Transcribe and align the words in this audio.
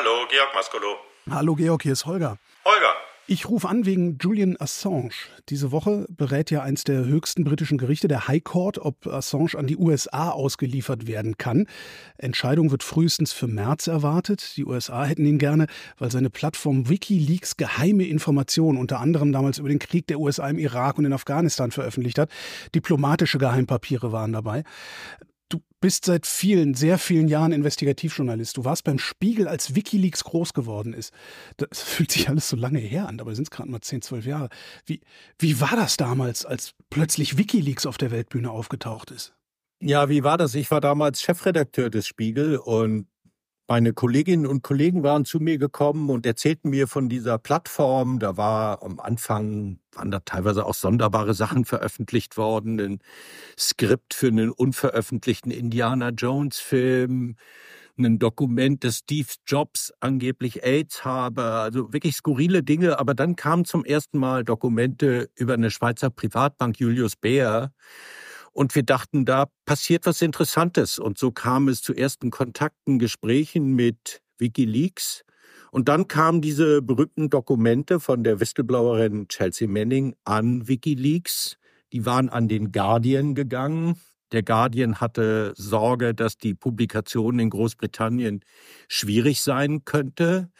Hallo, 0.00 0.26
Georg 0.30 0.54
Maskolo. 0.54 0.96
Hallo 1.30 1.54
Georg, 1.54 1.82
hier 1.82 1.92
ist 1.92 2.06
Holger. 2.06 2.38
Holger. 2.64 2.94
Ich 3.26 3.50
rufe 3.50 3.68
an 3.68 3.84
wegen 3.84 4.16
Julian 4.18 4.56
Assange. 4.58 5.10
Diese 5.50 5.72
Woche 5.72 6.06
berät 6.08 6.50
ja 6.50 6.62
eins 6.62 6.84
der 6.84 7.04
höchsten 7.04 7.44
britischen 7.44 7.76
Gerichte, 7.76 8.08
der 8.08 8.26
High 8.26 8.42
Court, 8.42 8.78
ob 8.78 9.06
Assange 9.06 9.56
an 9.58 9.66
die 9.66 9.76
USA 9.76 10.30
ausgeliefert 10.30 11.06
werden 11.06 11.36
kann. 11.36 11.66
Entscheidung 12.16 12.70
wird 12.70 12.82
frühestens 12.82 13.34
für 13.34 13.46
März 13.46 13.88
erwartet. 13.88 14.56
Die 14.56 14.64
USA 14.64 15.04
hätten 15.04 15.26
ihn 15.26 15.38
gerne, 15.38 15.66
weil 15.98 16.10
seine 16.10 16.30
Plattform 16.30 16.88
Wikileaks 16.88 17.58
geheime 17.58 18.06
Informationen, 18.06 18.78
unter 18.78 19.00
anderem 19.00 19.32
damals 19.32 19.58
über 19.58 19.68
den 19.68 19.80
Krieg 19.80 20.06
der 20.06 20.18
USA 20.18 20.48
im 20.48 20.58
Irak 20.58 20.96
und 20.96 21.04
in 21.04 21.12
Afghanistan 21.12 21.72
veröffentlicht 21.72 22.18
hat. 22.18 22.30
Diplomatische 22.74 23.36
Geheimpapiere 23.36 24.12
waren 24.12 24.32
dabei. 24.32 24.64
Du 25.50 25.60
bist 25.80 26.04
seit 26.04 26.26
vielen, 26.26 26.74
sehr 26.74 26.96
vielen 26.96 27.28
Jahren 27.28 27.52
Investigativjournalist. 27.52 28.56
Du 28.56 28.64
warst 28.64 28.84
beim 28.84 28.98
Spiegel, 28.98 29.48
als 29.48 29.74
Wikileaks 29.74 30.24
groß 30.24 30.54
geworden 30.54 30.94
ist. 30.94 31.12
Das 31.58 31.82
fühlt 31.82 32.12
sich 32.12 32.28
alles 32.28 32.48
so 32.48 32.56
lange 32.56 32.78
her 32.78 33.08
an, 33.08 33.18
dabei 33.18 33.34
sind 33.34 33.44
es 33.44 33.50
gerade 33.50 33.70
mal 33.70 33.80
10, 33.80 34.00
12 34.00 34.26
Jahre. 34.26 34.48
Wie, 34.86 35.00
wie 35.38 35.60
war 35.60 35.76
das 35.76 35.96
damals, 35.96 36.46
als 36.46 36.74
plötzlich 36.88 37.36
Wikileaks 37.36 37.84
auf 37.84 37.98
der 37.98 38.10
Weltbühne 38.10 38.50
aufgetaucht 38.50 39.10
ist? 39.10 39.34
Ja, 39.82 40.08
wie 40.08 40.22
war 40.22 40.38
das? 40.38 40.54
Ich 40.54 40.70
war 40.70 40.80
damals 40.80 41.20
Chefredakteur 41.20 41.90
des 41.90 42.06
Spiegel 42.06 42.56
und 42.56 43.06
meine 43.70 43.92
Kolleginnen 43.92 44.46
und 44.48 44.64
Kollegen 44.64 45.04
waren 45.04 45.24
zu 45.24 45.38
mir 45.38 45.56
gekommen 45.56 46.10
und 46.10 46.26
erzählten 46.26 46.70
mir 46.70 46.88
von 46.88 47.08
dieser 47.08 47.38
Plattform. 47.38 48.18
Da 48.18 48.36
war 48.36 48.82
am 48.82 48.98
Anfang, 48.98 49.78
waren 49.92 50.10
da 50.10 50.18
teilweise 50.18 50.66
auch 50.66 50.74
sonderbare 50.74 51.34
Sachen 51.34 51.64
veröffentlicht 51.64 52.36
worden. 52.36 52.80
Ein 52.80 52.98
Skript 53.56 54.14
für 54.14 54.26
einen 54.26 54.50
unveröffentlichten 54.50 55.52
Indiana 55.52 56.08
Jones 56.08 56.58
Film, 56.58 57.36
ein 57.96 58.18
Dokument, 58.18 58.82
dass 58.82 58.96
Steve 58.98 59.28
Jobs 59.46 59.92
angeblich 60.00 60.64
AIDS 60.64 61.04
habe, 61.04 61.44
also 61.44 61.92
wirklich 61.92 62.16
skurrile 62.16 62.64
Dinge. 62.64 62.98
Aber 62.98 63.14
dann 63.14 63.36
kamen 63.36 63.64
zum 63.66 63.84
ersten 63.84 64.18
Mal 64.18 64.42
Dokumente 64.42 65.30
über 65.36 65.54
eine 65.54 65.70
Schweizer 65.70 66.10
Privatbank 66.10 66.80
Julius 66.80 67.14
Baer 67.14 67.70
und 68.52 68.74
wir 68.74 68.82
dachten, 68.82 69.24
da 69.24 69.46
passiert 69.64 70.06
was 70.06 70.22
Interessantes. 70.22 70.98
Und 70.98 71.18
so 71.18 71.30
kam 71.30 71.68
es 71.68 71.82
zu 71.82 71.94
ersten 71.94 72.30
Kontakten, 72.30 72.98
Gesprächen 72.98 73.74
mit 73.74 74.22
Wikileaks. 74.38 75.24
Und 75.70 75.88
dann 75.88 76.08
kamen 76.08 76.40
diese 76.40 76.82
berühmten 76.82 77.30
Dokumente 77.30 78.00
von 78.00 78.24
der 78.24 78.40
Whistleblowerin 78.40 79.28
Chelsea 79.28 79.68
Manning 79.68 80.16
an 80.24 80.66
Wikileaks. 80.66 81.58
Die 81.92 82.06
waren 82.06 82.28
an 82.28 82.48
den 82.48 82.72
Guardian 82.72 83.34
gegangen. 83.34 84.00
Der 84.32 84.42
Guardian 84.42 85.00
hatte 85.00 85.52
Sorge, 85.56 86.14
dass 86.14 86.36
die 86.36 86.54
Publikation 86.54 87.38
in 87.38 87.50
Großbritannien 87.50 88.44
schwierig 88.88 89.42
sein 89.42 89.84
könnte, 89.84 90.50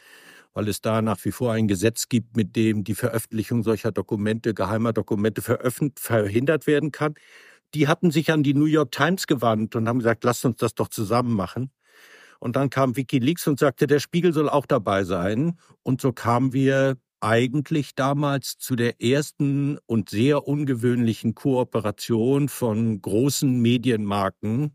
weil 0.55 0.69
es 0.69 0.81
da 0.81 1.03
nach 1.03 1.25
wie 1.25 1.31
vor 1.31 1.53
ein 1.53 1.69
Gesetz 1.69 2.09
gibt, 2.09 2.37
mit 2.37 2.57
dem 2.57 2.83
die 2.83 2.97
Veröffentlichung 2.97 3.63
solcher 3.63 3.93
Dokumente, 3.93 4.55
geheimer 4.55 4.93
Dokumente 4.93 5.43
verhindert 5.43 6.67
werden 6.67 6.91
kann 6.93 7.15
die 7.75 7.89
hatten 7.89 8.11
sich 8.11 8.33
an 8.33 8.43
die 8.43 8.55
New 8.55 8.67
York 8.67 8.93
Times 8.93 9.27
gewandt 9.27 9.77
und 9.77 9.89
haben 9.89 9.99
gesagt, 9.99 10.25
lasst 10.25 10.45
uns 10.45 10.57
das 10.57 10.75
doch 10.75 10.89
zusammen 10.89 11.35
machen. 11.35 11.71
Und 12.39 12.57
dann 12.57 12.71
kam 12.71 12.97
Wikileaks 12.97 13.47
und 13.47 13.59
sagte, 13.59 13.87
der 13.87 14.01
Spiegel 14.01 14.33
soll 14.33 14.49
auch 14.49 14.67
dabei 14.67 15.05
sein. 15.05 15.59
Und 15.83 16.01
so 16.01 16.13
kamen 16.13 16.53
wir 16.53 16.97
eigentlich 17.21 17.95
damals 17.95 18.57
zu 18.57 18.77
der 18.77 19.03
ersten 19.03 19.79
und 19.87 20.09
sehr 20.09 20.49
ungewöhnlichen 20.49 21.35
Kooperation 21.35 22.49
von 22.49 23.01
großen 23.01 23.61
Medienmarken, 23.61 24.75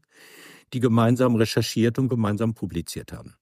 die 0.73 0.79
gemeinsam 0.79 1.35
recherchiert 1.35 1.97
und 1.97 2.09
gemeinsam 2.09 2.53
publiziert 2.53 3.11
haben. 3.13 3.35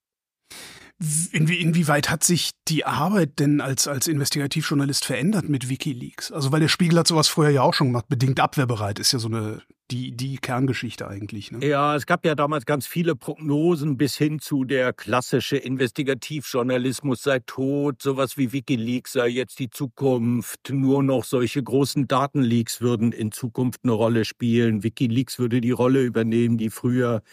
Inwie, 1.31 1.55
inwieweit 1.55 2.09
hat 2.09 2.23
sich 2.23 2.51
die 2.67 2.85
Arbeit 2.85 3.39
denn 3.39 3.59
als, 3.59 3.87
als 3.87 4.07
Investigativjournalist 4.07 5.03
verändert 5.03 5.49
mit 5.49 5.67
Wikileaks? 5.67 6.31
Also, 6.31 6.51
weil 6.51 6.61
der 6.61 6.69
Spiegel 6.69 6.99
hat 6.99 7.07
sowas 7.07 7.27
vorher 7.27 7.51
ja 7.51 7.61
auch 7.61 7.73
schon 7.73 7.87
gemacht. 7.87 8.05
Bedingt 8.07 8.39
abwehrbereit 8.39 8.99
ist 8.99 9.11
ja 9.11 9.19
so 9.19 9.27
eine, 9.27 9.61
die, 9.91 10.15
die 10.15 10.37
Kerngeschichte 10.37 11.07
eigentlich. 11.07 11.51
Ne? 11.51 11.65
Ja, 11.65 11.95
es 11.95 12.05
gab 12.05 12.25
ja 12.25 12.35
damals 12.35 12.65
ganz 12.65 12.87
viele 12.87 13.15
Prognosen 13.15 13.97
bis 13.97 14.15
hin 14.15 14.39
zu 14.39 14.63
der 14.63 14.93
klassische 14.93 15.57
Investigativjournalismus 15.57 17.21
sei 17.21 17.39
tot, 17.39 18.01
sowas 18.01 18.37
wie 18.37 18.53
Wikileaks 18.53 19.13
sei 19.13 19.27
jetzt 19.27 19.59
die 19.59 19.69
Zukunft, 19.69 20.69
nur 20.71 21.03
noch 21.03 21.25
solche 21.25 21.61
großen 21.61 22.07
Datenleaks 22.07 22.79
würden 22.81 23.11
in 23.11 23.31
Zukunft 23.31 23.81
eine 23.83 23.93
Rolle 23.93 24.25
spielen. 24.25 24.83
Wikileaks 24.83 25.37
würde 25.37 25.59
die 25.59 25.71
Rolle 25.71 26.03
übernehmen, 26.03 26.57
die 26.57 26.69
früher 26.69 27.23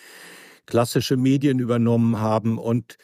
klassische 0.66 1.16
Medien 1.16 1.58
übernommen 1.58 2.18
haben 2.18 2.58
und 2.58 2.96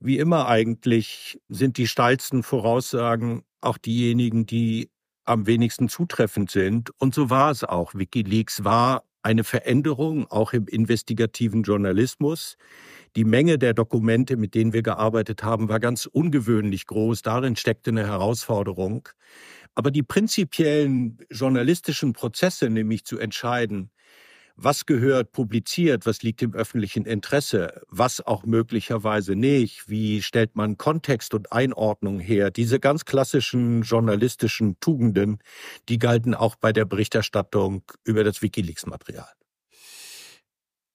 wie 0.00 0.18
immer 0.18 0.48
eigentlich 0.48 1.38
sind 1.48 1.76
die 1.76 1.86
steilsten 1.86 2.42
Voraussagen 2.42 3.42
auch 3.60 3.78
diejenigen, 3.78 4.46
die 4.46 4.90
am 5.24 5.46
wenigsten 5.46 5.88
zutreffend 5.88 6.50
sind. 6.50 6.90
Und 6.98 7.14
so 7.14 7.30
war 7.30 7.50
es 7.50 7.62
auch. 7.62 7.94
Wikileaks 7.94 8.64
war 8.64 9.04
eine 9.22 9.44
Veränderung 9.44 10.26
auch 10.30 10.54
im 10.54 10.66
investigativen 10.66 11.62
Journalismus. 11.62 12.56
Die 13.16 13.24
Menge 13.24 13.58
der 13.58 13.74
Dokumente, 13.74 14.36
mit 14.36 14.54
denen 14.54 14.72
wir 14.72 14.82
gearbeitet 14.82 15.42
haben, 15.42 15.68
war 15.68 15.78
ganz 15.78 16.06
ungewöhnlich 16.06 16.86
groß. 16.86 17.22
Darin 17.22 17.56
steckte 17.56 17.90
eine 17.90 18.06
Herausforderung. 18.06 19.08
Aber 19.74 19.90
die 19.90 20.02
prinzipiellen 20.02 21.18
journalistischen 21.30 22.12
Prozesse, 22.12 22.70
nämlich 22.70 23.04
zu 23.04 23.18
entscheiden, 23.18 23.90
was 24.62 24.86
gehört 24.86 25.32
publiziert, 25.32 26.06
was 26.06 26.22
liegt 26.22 26.42
im 26.42 26.54
öffentlichen 26.54 27.04
Interesse, 27.06 27.82
was 27.88 28.20
auch 28.20 28.44
möglicherweise 28.44 29.34
nicht, 29.34 29.88
wie 29.88 30.22
stellt 30.22 30.56
man 30.56 30.76
Kontext 30.76 31.34
und 31.34 31.52
Einordnung 31.52 32.20
her. 32.20 32.50
Diese 32.50 32.78
ganz 32.78 33.04
klassischen 33.04 33.82
journalistischen 33.82 34.78
Tugenden, 34.80 35.38
die 35.88 35.98
galten 35.98 36.34
auch 36.34 36.56
bei 36.56 36.72
der 36.72 36.84
Berichterstattung 36.84 37.82
über 38.04 38.24
das 38.24 38.42
Wikileaks-Material. 38.42 39.28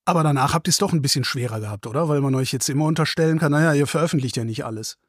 Aber 0.06 0.22
danach 0.22 0.54
habt 0.54 0.68
ihr 0.68 0.72
es 0.72 0.78
doch 0.78 0.94
ein 0.94 1.02
bisschen 1.02 1.24
schwerer 1.24 1.60
gehabt, 1.60 1.88
oder? 1.88 2.08
Weil 2.08 2.22
man 2.22 2.36
euch 2.36 2.54
jetzt 2.54 2.70
immer 2.70 2.86
unterstellen 2.86 3.40
kann, 3.40 3.52
naja, 3.52 3.74
ihr 3.74 3.88
veröffentlicht 3.88 4.38
ja 4.38 4.44
nicht 4.44 4.64
alles. 4.64 5.00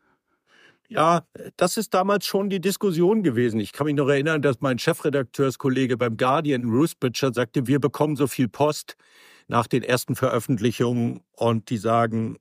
Ja, 0.88 1.24
das 1.56 1.76
ist 1.76 1.94
damals 1.94 2.26
schon 2.26 2.48
die 2.48 2.60
Diskussion 2.60 3.22
gewesen. 3.22 3.58
Ich 3.60 3.72
kann 3.72 3.86
mich 3.86 3.96
noch 3.96 4.08
erinnern, 4.08 4.42
dass 4.42 4.60
mein 4.60 4.78
Chefredakteurskollege 4.78 5.96
beim 5.96 6.16
Guardian, 6.16 6.64
Ruth 6.64 6.98
Butcher, 7.00 7.32
sagte, 7.32 7.66
wir 7.66 7.80
bekommen 7.80 8.16
so 8.16 8.26
viel 8.26 8.48
Post 8.48 8.96
nach 9.48 9.66
den 9.66 9.82
ersten 9.82 10.14
Veröffentlichungen 10.16 11.20
und 11.32 11.70
die 11.70 11.76
sagen, 11.78 12.36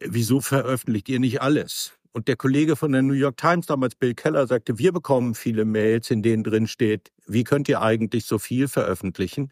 wieso 0.00 0.40
veröffentlicht 0.40 1.08
ihr 1.08 1.20
nicht 1.20 1.42
alles? 1.42 1.92
Und 2.12 2.28
der 2.28 2.36
Kollege 2.36 2.76
von 2.76 2.92
der 2.92 3.02
New 3.02 3.14
York 3.14 3.38
Times, 3.38 3.66
damals 3.66 3.94
Bill 3.94 4.14
Keller, 4.14 4.46
sagte, 4.46 4.78
wir 4.78 4.92
bekommen 4.92 5.34
viele 5.34 5.64
Mails, 5.64 6.10
in 6.10 6.22
denen 6.22 6.44
drin 6.44 6.66
steht, 6.68 7.10
wie 7.26 7.44
könnt 7.44 7.68
ihr 7.68 7.82
eigentlich 7.82 8.26
so 8.26 8.38
viel 8.38 8.68
veröffentlichen? 8.68 9.50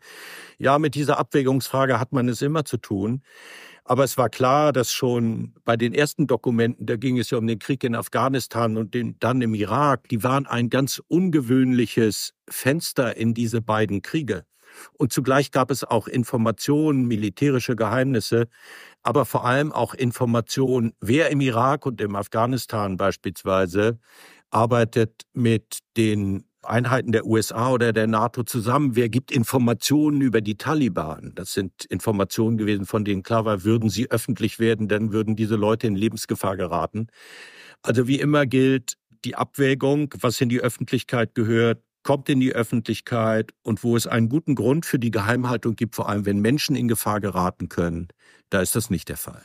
Ja, 0.59 0.78
mit 0.78 0.95
dieser 0.95 1.19
Abwägungsfrage 1.19 2.01
hat 2.01 2.12
man 2.12 2.28
es 2.28 2.43
immer 2.43 2.65
zu 2.65 2.78
tun. 2.78 3.22
Aber 3.91 4.05
es 4.05 4.17
war 4.17 4.28
klar, 4.28 4.73
dass 4.73 4.93
schon 4.93 5.53
bei 5.65 5.77
den 5.77 5.93
ersten 5.93 6.28
Dokumenten, 6.28 6.87
da 6.87 6.95
ging 6.95 7.19
es 7.19 7.31
ja 7.31 7.39
um 7.39 7.47
den 7.49 7.59
Krieg 7.59 7.83
in 7.83 7.97
Afghanistan 7.97 8.77
und 8.77 8.95
den, 8.95 9.17
dann 9.19 9.43
im 9.43 9.53
Irak, 9.53 10.09
die 10.11 10.23
waren 10.23 10.47
ein 10.47 10.71
ganz 10.71 11.03
ungewöhnliches 11.09 12.33
Fenster 12.49 13.17
in 13.17 13.34
diese 13.34 13.61
beiden 13.61 14.01
Kriege. 14.01 14.45
Und 14.93 15.12
zugleich 15.12 15.51
gab 15.51 15.73
es 15.73 15.83
auch 15.83 16.06
Informationen, 16.06 17.09
militärische 17.09 17.75
Geheimnisse, 17.75 18.47
aber 19.03 19.25
vor 19.25 19.45
allem 19.45 19.73
auch 19.73 19.93
Informationen, 19.95 20.93
wer 21.01 21.31
im 21.31 21.41
Irak 21.41 21.84
und 21.84 22.01
im 22.01 22.15
Afghanistan 22.15 22.97
beispielsweise 22.97 23.99
arbeitet 24.51 25.22
mit 25.33 25.81
den 25.97 26.45
Einheiten 26.62 27.12
der 27.12 27.26
USA 27.26 27.71
oder 27.71 27.93
der 27.93 28.06
NATO 28.06 28.43
zusammen. 28.43 28.97
Wer 28.97 29.09
gibt 29.09 29.32
Informationen 29.32 30.21
über 30.21 30.41
die 30.41 30.56
Taliban? 30.56 31.32
Das 31.34 31.53
sind 31.53 31.84
Informationen 31.87 32.59
gewesen, 32.59 32.87
von 32.87 33.04
denen 33.04 33.22
klar 33.22 33.44
war, 33.44 33.65
würden 33.65 33.91
sie 33.91 34.10
öffentlich 34.10 34.59
werden, 34.59 34.89
dann 34.89 35.12
würden 35.12 35.36
diese 35.36 35.57
Leute 35.57 35.86
in 35.86 35.97
Lebensgefahr 35.97 36.57
geraten. 36.57 37.09
Also 37.83 38.07
wie 38.07 38.21
immer 38.21 38.47
gilt 38.47 38.95
die 39.24 39.36
Abwägung, 39.36 40.15
was 40.21 40.41
in 40.41 40.48
die 40.48 40.60
Öffentlichkeit 40.60 41.34
gehört, 41.34 41.83
kommt 42.03 42.28
in 42.28 42.41
die 42.41 42.53
Öffentlichkeit 42.54 43.53
und 43.63 43.84
wo 43.84 43.97
es 43.97 44.06
einen 44.06 44.28
guten 44.28 44.54
Grund 44.54 44.86
für 44.86 44.98
die 44.98 45.10
Geheimhaltung 45.10 45.77
gibt, 45.77 45.95
vor 45.95 46.09
allem 46.09 46.27
wenn 46.27 46.41
Menschen 46.41 46.77
in 46.77 46.89
Gefahr 46.89 47.21
geraten 47.21 47.68
können, 47.68 48.09
da 48.48 48.60
ist 48.60 48.74
das 48.77 48.91
nicht 48.91 49.09
der 49.09 49.18
Fall. 49.18 49.42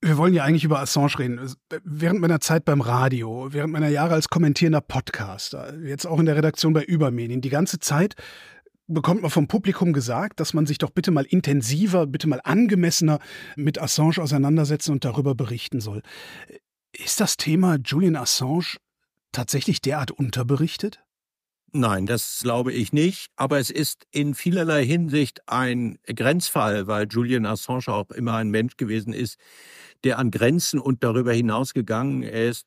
Wir 0.00 0.16
wollen 0.16 0.32
ja 0.32 0.44
eigentlich 0.44 0.64
über 0.64 0.78
Assange 0.78 1.18
reden. 1.18 1.54
Während 1.82 2.20
meiner 2.20 2.40
Zeit 2.40 2.64
beim 2.64 2.80
Radio, 2.80 3.48
während 3.50 3.72
meiner 3.72 3.88
Jahre 3.88 4.14
als 4.14 4.28
kommentierender 4.28 4.80
Podcaster, 4.80 5.76
jetzt 5.80 6.06
auch 6.06 6.20
in 6.20 6.26
der 6.26 6.36
Redaktion 6.36 6.72
bei 6.72 6.84
Übermedien, 6.84 7.40
die 7.40 7.48
ganze 7.48 7.80
Zeit 7.80 8.14
bekommt 8.86 9.22
man 9.22 9.30
vom 9.30 9.48
Publikum 9.48 9.92
gesagt, 9.92 10.40
dass 10.40 10.54
man 10.54 10.66
sich 10.66 10.78
doch 10.78 10.90
bitte 10.90 11.10
mal 11.10 11.24
intensiver, 11.24 12.06
bitte 12.06 12.28
mal 12.28 12.40
angemessener 12.42 13.18
mit 13.56 13.80
Assange 13.80 14.18
auseinandersetzen 14.18 14.92
und 14.92 15.04
darüber 15.04 15.34
berichten 15.34 15.80
soll. 15.80 16.02
Ist 16.92 17.20
das 17.20 17.36
Thema 17.36 17.76
Julian 17.84 18.16
Assange 18.16 18.76
tatsächlich 19.32 19.82
derart 19.82 20.10
unterberichtet? 20.10 21.00
Nein, 21.72 22.06
das 22.06 22.40
glaube 22.42 22.72
ich 22.72 22.92
nicht. 22.92 23.28
Aber 23.36 23.58
es 23.58 23.70
ist 23.70 24.06
in 24.10 24.34
vielerlei 24.34 24.84
Hinsicht 24.84 25.46
ein 25.48 25.98
Grenzfall, 26.06 26.86
weil 26.86 27.06
Julian 27.10 27.44
Assange 27.46 27.88
auch 27.88 28.10
immer 28.10 28.34
ein 28.36 28.48
Mensch 28.50 28.76
gewesen 28.76 29.12
ist, 29.12 29.36
der 30.04 30.18
an 30.18 30.30
Grenzen 30.30 30.80
und 30.80 31.04
darüber 31.04 31.32
hinaus 31.32 31.74
gegangen 31.74 32.22
ist. 32.22 32.66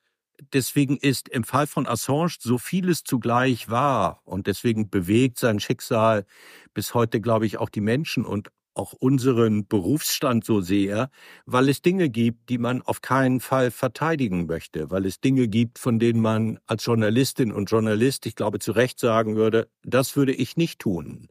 Deswegen 0.54 0.98
ist 0.98 1.30
im 1.30 1.44
Fall 1.44 1.68
von 1.68 1.88
Assange 1.88 2.36
so 2.40 2.58
vieles 2.58 3.04
zugleich 3.04 3.70
wahr 3.70 4.22
und 4.26 4.48
deswegen 4.48 4.90
bewegt 4.90 5.40
sein 5.40 5.60
Schicksal 5.60 6.26
bis 6.74 6.94
heute, 6.94 7.22
glaube 7.22 7.46
ich, 7.46 7.58
auch 7.58 7.70
die 7.70 7.82
Menschen 7.82 8.26
und 8.26 8.50
auch 8.74 8.94
unseren 8.94 9.68
Berufsstand 9.68 10.46
so 10.46 10.62
sehr, 10.62 11.10
weil 11.46 11.70
es 11.70 11.82
Dinge 11.82 12.10
gibt, 12.10 12.50
die 12.50 12.58
man 12.58 12.82
auf 12.82 13.02
keinen 13.02 13.40
Fall 13.40 13.72
verteidigen 13.72 14.46
möchte, 14.46 14.90
weil 14.92 15.06
es 15.06 15.20
Dinge 15.20 15.48
gibt, 15.48 15.80
von 15.80 16.00
denen 16.00 16.22
man 16.22 16.60
als 16.68 16.86
Journalistin 16.86 17.52
und 17.52 17.70
Journalist, 17.70 18.26
ich 18.26 18.36
glaube, 18.36 18.60
zu 18.60 18.72
Recht 18.72 19.00
sagen 19.00 19.36
würde, 19.36 19.68
das 19.84 20.16
würde 20.16 20.34
ich 20.34 20.58
nicht 20.58 20.80
tun. 20.80 21.28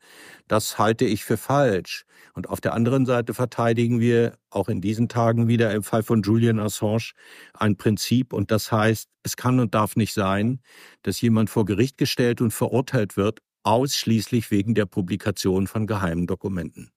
Das 0.49 0.79
halte 0.79 1.05
ich 1.05 1.25
für 1.25 1.37
falsch. 1.37 2.05
Und 2.35 2.49
auf 2.49 2.61
der 2.61 2.75
anderen 2.75 3.07
Seite 3.07 3.35
verteidigen 3.35 4.01
wir 4.01 4.37
auch 4.51 4.69
in 4.69 4.81
diesen 4.81 5.09
Tagen 5.09 5.49
wieder 5.49 5.73
im 5.73 5.83
Fall 5.83 6.03
von 6.03 6.23
Julian 6.23 6.59
Assange 6.59 7.13
ein 7.55 7.77
Prinzip 7.77 8.33
und 8.33 8.51
das 8.51 8.71
heißt, 8.71 9.09
es 9.23 9.37
kann 9.37 9.61
und 9.61 9.75
darf 9.75 9.97
nicht 9.97 10.15
sein, 10.15 10.61
dass 11.03 11.21
jemand 11.21 11.51
vor 11.51 11.65
Gericht 11.65 11.99
gestellt 11.99 12.41
und 12.41 12.53
verurteilt 12.53 13.17
wird, 13.17 13.41
ausschließlich 13.63 14.51
wegen 14.51 14.75
der 14.75 14.87
Publikation 14.87 15.67
von 15.67 15.87
geheimen 15.87 16.27
Dokumenten. 16.27 16.91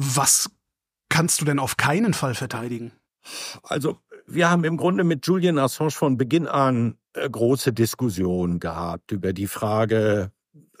Was 0.00 0.48
kannst 1.08 1.40
du 1.40 1.44
denn 1.44 1.58
auf 1.58 1.76
keinen 1.76 2.14
Fall 2.14 2.36
verteidigen? 2.36 2.92
Also, 3.64 3.98
wir 4.28 4.48
haben 4.48 4.62
im 4.62 4.76
Grunde 4.76 5.02
mit 5.02 5.26
Julian 5.26 5.58
Assange 5.58 5.90
von 5.90 6.16
Beginn 6.16 6.46
an 6.46 6.96
äh, 7.14 7.28
große 7.28 7.72
Diskussionen 7.72 8.60
gehabt 8.60 9.10
über 9.10 9.32
die 9.32 9.48
Frage, 9.48 10.30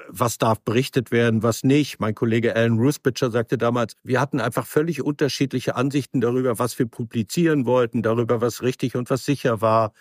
was 0.06 0.38
darf 0.38 0.60
berichtet 0.60 1.10
werden, 1.10 1.42
was 1.42 1.64
nicht. 1.64 1.98
Mein 1.98 2.14
Kollege 2.14 2.54
Alan 2.54 2.78
Rusbitcher 2.78 3.32
sagte 3.32 3.58
damals, 3.58 3.94
wir 4.04 4.20
hatten 4.20 4.40
einfach 4.40 4.64
völlig 4.64 5.02
unterschiedliche 5.02 5.74
Ansichten 5.74 6.20
darüber, 6.20 6.60
was 6.60 6.78
wir 6.78 6.86
publizieren 6.86 7.66
wollten, 7.66 8.02
darüber, 8.02 8.40
was 8.40 8.62
richtig 8.62 8.94
und 8.94 9.10
was 9.10 9.24
sicher 9.24 9.60
war. 9.60 9.92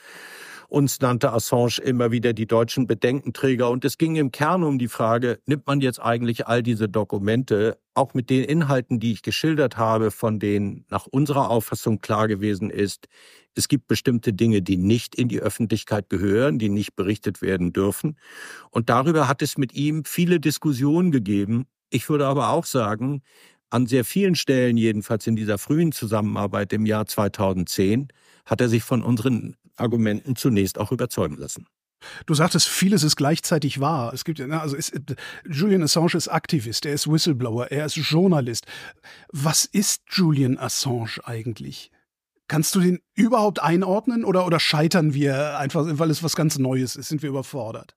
Uns 0.69 0.99
nannte 0.99 1.31
Assange 1.31 1.79
immer 1.81 2.11
wieder 2.11 2.33
die 2.33 2.45
deutschen 2.45 2.87
Bedenkenträger. 2.87 3.69
Und 3.69 3.85
es 3.85 3.97
ging 3.97 4.17
im 4.17 4.31
Kern 4.31 4.63
um 4.63 4.77
die 4.77 4.89
Frage, 4.89 5.39
nimmt 5.45 5.65
man 5.65 5.79
jetzt 5.79 5.99
eigentlich 5.99 6.47
all 6.47 6.61
diese 6.61 6.89
Dokumente, 6.89 7.77
auch 7.93 8.13
mit 8.13 8.29
den 8.29 8.43
Inhalten, 8.43 8.99
die 8.99 9.13
ich 9.13 9.21
geschildert 9.21 9.77
habe, 9.77 10.11
von 10.11 10.39
denen 10.39 10.85
nach 10.89 11.07
unserer 11.07 11.49
Auffassung 11.49 11.99
klar 11.99 12.27
gewesen 12.27 12.69
ist, 12.69 13.07
es 13.57 13.67
gibt 13.67 13.87
bestimmte 13.87 14.33
Dinge, 14.33 14.61
die 14.61 14.77
nicht 14.77 15.15
in 15.15 15.29
die 15.29 15.39
Öffentlichkeit 15.39 16.09
gehören, 16.09 16.59
die 16.59 16.69
nicht 16.69 16.95
berichtet 16.95 17.41
werden 17.41 17.73
dürfen. 17.73 18.17
Und 18.69 18.89
darüber 18.89 19.27
hat 19.27 19.41
es 19.41 19.57
mit 19.57 19.73
ihm 19.73 20.05
viele 20.05 20.39
Diskussionen 20.39 21.11
gegeben. 21.11 21.65
Ich 21.89 22.07
würde 22.07 22.27
aber 22.27 22.49
auch 22.49 22.65
sagen, 22.65 23.23
an 23.69 23.87
sehr 23.87 24.05
vielen 24.05 24.35
Stellen, 24.35 24.77
jedenfalls 24.77 25.25
in 25.27 25.35
dieser 25.35 25.57
frühen 25.57 25.91
Zusammenarbeit 25.91 26.71
im 26.71 26.85
Jahr 26.85 27.07
2010, 27.07 28.09
hat 28.45 28.61
er 28.61 28.69
sich 28.69 28.83
von 28.83 29.01
unseren 29.01 29.55
Argumenten 29.77 30.35
zunächst 30.35 30.77
auch 30.79 30.91
überzeugen 30.91 31.37
lassen. 31.37 31.65
Du 32.25 32.33
sagtest, 32.33 32.67
vieles 32.67 33.03
ist 33.03 33.15
gleichzeitig 33.15 33.79
wahr. 33.79 34.13
Es 34.13 34.23
gibt, 34.23 34.39
also 34.39 34.75
ist, 34.75 34.93
Julian 35.49 35.83
Assange 35.83 36.13
ist 36.13 36.27
Aktivist, 36.27 36.85
er 36.85 36.93
ist 36.93 37.11
Whistleblower, 37.11 37.71
er 37.71 37.85
ist 37.85 37.95
Journalist. 37.95 38.65
Was 39.31 39.65
ist 39.65 40.03
Julian 40.11 40.57
Assange 40.57 41.17
eigentlich? 41.23 41.91
Kannst 42.47 42.75
du 42.75 42.79
den 42.79 42.99
überhaupt 43.13 43.61
einordnen 43.61 44.23
oder, 44.23 44.45
oder 44.45 44.59
scheitern 44.59 45.13
wir 45.13 45.57
einfach, 45.57 45.85
weil 45.85 46.11
es 46.11 46.23
was 46.23 46.35
ganz 46.35 46.57
Neues 46.57 46.95
ist? 46.95 47.09
Sind 47.09 47.21
wir 47.21 47.29
überfordert? 47.29 47.96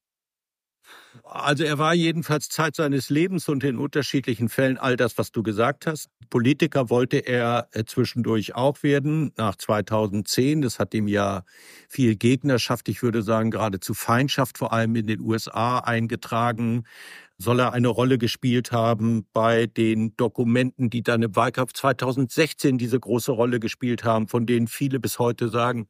Also 1.25 1.65
er 1.65 1.79
war 1.79 1.95
jedenfalls 1.95 2.49
Zeit 2.49 2.77
seines 2.77 3.11
Lebens 3.11 3.49
und 3.49 3.65
in 3.65 3.79
unterschiedlichen 3.79 4.49
Fällen 4.49 4.79
all 4.79 4.97
das, 4.97 5.19
was 5.19 5.33
du 5.33 5.43
gesagt 5.43 5.87
hast. 5.87 6.09
Politiker 6.29 6.91
wollte 6.91 7.19
er 7.19 7.69
äh, 7.73 7.85
zwischendurch 7.85 8.55
auch 8.55 8.83
werden, 8.83 9.33
nach 9.37 9.57
2010. 9.57 10.63
Das 10.63 10.79
hat 10.79 10.95
ihm 10.95 11.09
ja 11.09 11.43
viel 11.89 12.17
Gegnerschaft, 12.17 12.89
ich 12.89 13.03
würde 13.03 13.23
sagen 13.23 13.51
geradezu 13.51 13.95
Feindschaft, 13.95 14.59
vor 14.59 14.73
allem 14.73 14.95
in 14.97 15.07
den 15.07 15.21
USA 15.21 15.79
eingetragen 15.79 16.85
soll 17.41 17.61
er 17.61 17.73
eine 17.73 17.89
Rolle 17.89 18.19
gespielt 18.19 18.71
haben 18.71 19.27
bei 19.33 19.67
den 19.67 20.15
Dokumenten, 20.17 20.91
die 20.91 21.03
dann 21.03 21.23
im 21.23 21.35
Wahlkampf 21.35 21.73
2016 21.73 22.77
diese 22.77 23.01
große 23.01 23.33
Rolle 23.33 23.61
gespielt 23.61 24.05
haben, 24.05 24.29
von 24.29 24.45
denen 24.45 24.67
viele 24.67 25.01
bis 25.01 25.19
heute 25.19 25.49
sagen, 25.49 25.89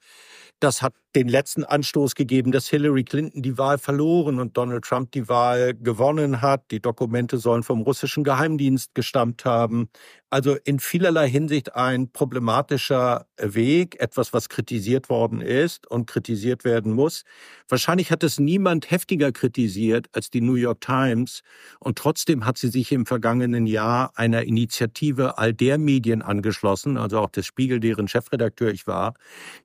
das 0.61 0.81
hat 0.81 0.95
den 1.17 1.29
letzten 1.29 1.65
Anstoß 1.65 2.15
gegeben, 2.15 2.53
dass 2.53 2.69
Hillary 2.69 3.05
Clinton 3.05 3.43
die 3.43 3.59
Wahl 3.59 3.79
verloren 3.79 4.39
und 4.39 4.57
Donald 4.57 4.85
Trump 4.85 5.11
die 5.13 5.29
Wahl 5.29 5.75
gewonnen 5.75 6.41
hat. 6.41 6.71
Die 6.71 6.81
Dokumente 6.81 7.39
sollen 7.39 7.63
vom 7.63 7.83
russischen 7.83 8.23
Geheimdienst 8.23 8.95
gestammt 8.95 9.45
haben. 9.45 9.89
Also 10.33 10.57
in 10.65 10.79
vielerlei 10.79 11.29
Hinsicht 11.29 11.75
ein 11.75 12.13
problematischer 12.13 13.27
Weg, 13.37 14.01
etwas, 14.01 14.33
was 14.33 14.49
kritisiert 14.49 15.09
worden 15.11 15.41
ist 15.41 15.91
und 15.91 16.07
kritisiert 16.07 16.63
werden 16.63 16.93
muss. 16.93 17.25
Wahrscheinlich 17.69 18.13
hat 18.13 18.23
es 18.23 18.39
niemand 18.39 18.93
heftiger 18.93 19.33
kritisiert 19.33 20.07
als 20.13 20.31
die 20.31 20.41
New 20.41 20.55
York 20.55 20.81
Times 20.83 21.43
und 21.81 21.99
trotzdem 21.99 22.47
hat 22.47 22.59
sie 22.59 22.69
sich 22.69 22.93
im 22.93 23.07
vergangenen 23.07 23.67
Jahr 23.67 24.13
einer 24.15 24.45
Initiative 24.45 25.37
all 25.37 25.53
der 25.53 25.79
Medien 25.79 26.23
angeschlossen, 26.23 26.97
also 26.97 27.19
auch 27.19 27.31
des 27.31 27.47
Spiegel, 27.47 27.81
deren 27.81 28.07
Chefredakteur 28.07 28.71
ich 28.71 28.87
war, 28.87 29.15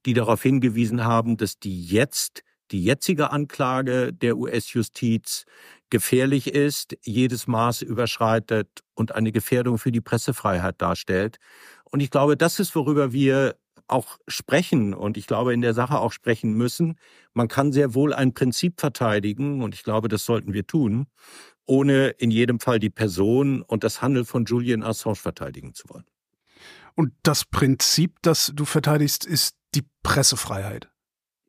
die 0.08 0.14
darauf 0.14 0.42
hingewiesen 0.42 1.04
haben, 1.06 1.35
dass 1.42 1.60
die 1.60 1.86
jetzt 1.86 2.44
die 2.72 2.84
jetzige 2.84 3.32
Anklage 3.32 4.12
der 4.12 4.38
US-Justiz 4.38 5.46
gefährlich 5.90 6.48
ist, 6.48 6.98
jedes 7.04 7.48
Maß 7.48 7.84
überschreitet 7.84 8.68
und 8.96 9.14
eine 9.14 9.32
Gefährdung 9.32 9.78
für 9.78 9.92
die 9.92 10.02
Pressefreiheit 10.02 10.82
darstellt. 10.82 11.38
Und 11.84 12.00
ich 12.00 12.10
glaube, 12.10 12.38
das 12.38 12.60
ist, 12.60 12.76
worüber 12.76 13.12
wir 13.12 13.56
auch 13.88 14.18
sprechen 14.28 14.94
und 14.94 15.16
ich 15.16 15.28
glaube 15.28 15.54
in 15.54 15.62
der 15.62 15.74
Sache 15.74 16.00
auch 16.00 16.12
sprechen 16.12 16.54
müssen. 16.54 16.98
Man 17.34 17.48
kann 17.48 17.72
sehr 17.72 17.94
wohl 17.94 18.14
ein 18.14 18.34
Prinzip 18.34 18.80
verteidigen 18.80 19.62
und 19.62 19.76
ich 19.76 19.84
glaube, 19.84 20.08
das 20.08 20.26
sollten 20.26 20.54
wir 20.54 20.66
tun, 20.66 21.06
ohne 21.66 22.10
in 22.10 22.32
jedem 22.32 22.60
Fall 22.60 22.80
die 22.80 22.90
Person 22.90 23.62
und 23.62 23.84
das 23.84 24.02
Handeln 24.02 24.26
von 24.26 24.46
Julian 24.46 24.84
Assange 24.84 25.16
verteidigen 25.16 25.74
zu 25.74 25.88
wollen. 25.90 26.06
Und 26.96 27.14
das 27.24 27.46
Prinzip, 27.46 28.18
das 28.22 28.52
du 28.56 28.66
verteidigst, 28.66 29.26
ist 29.26 29.56
die 29.76 29.84
Pressefreiheit. 30.02 30.90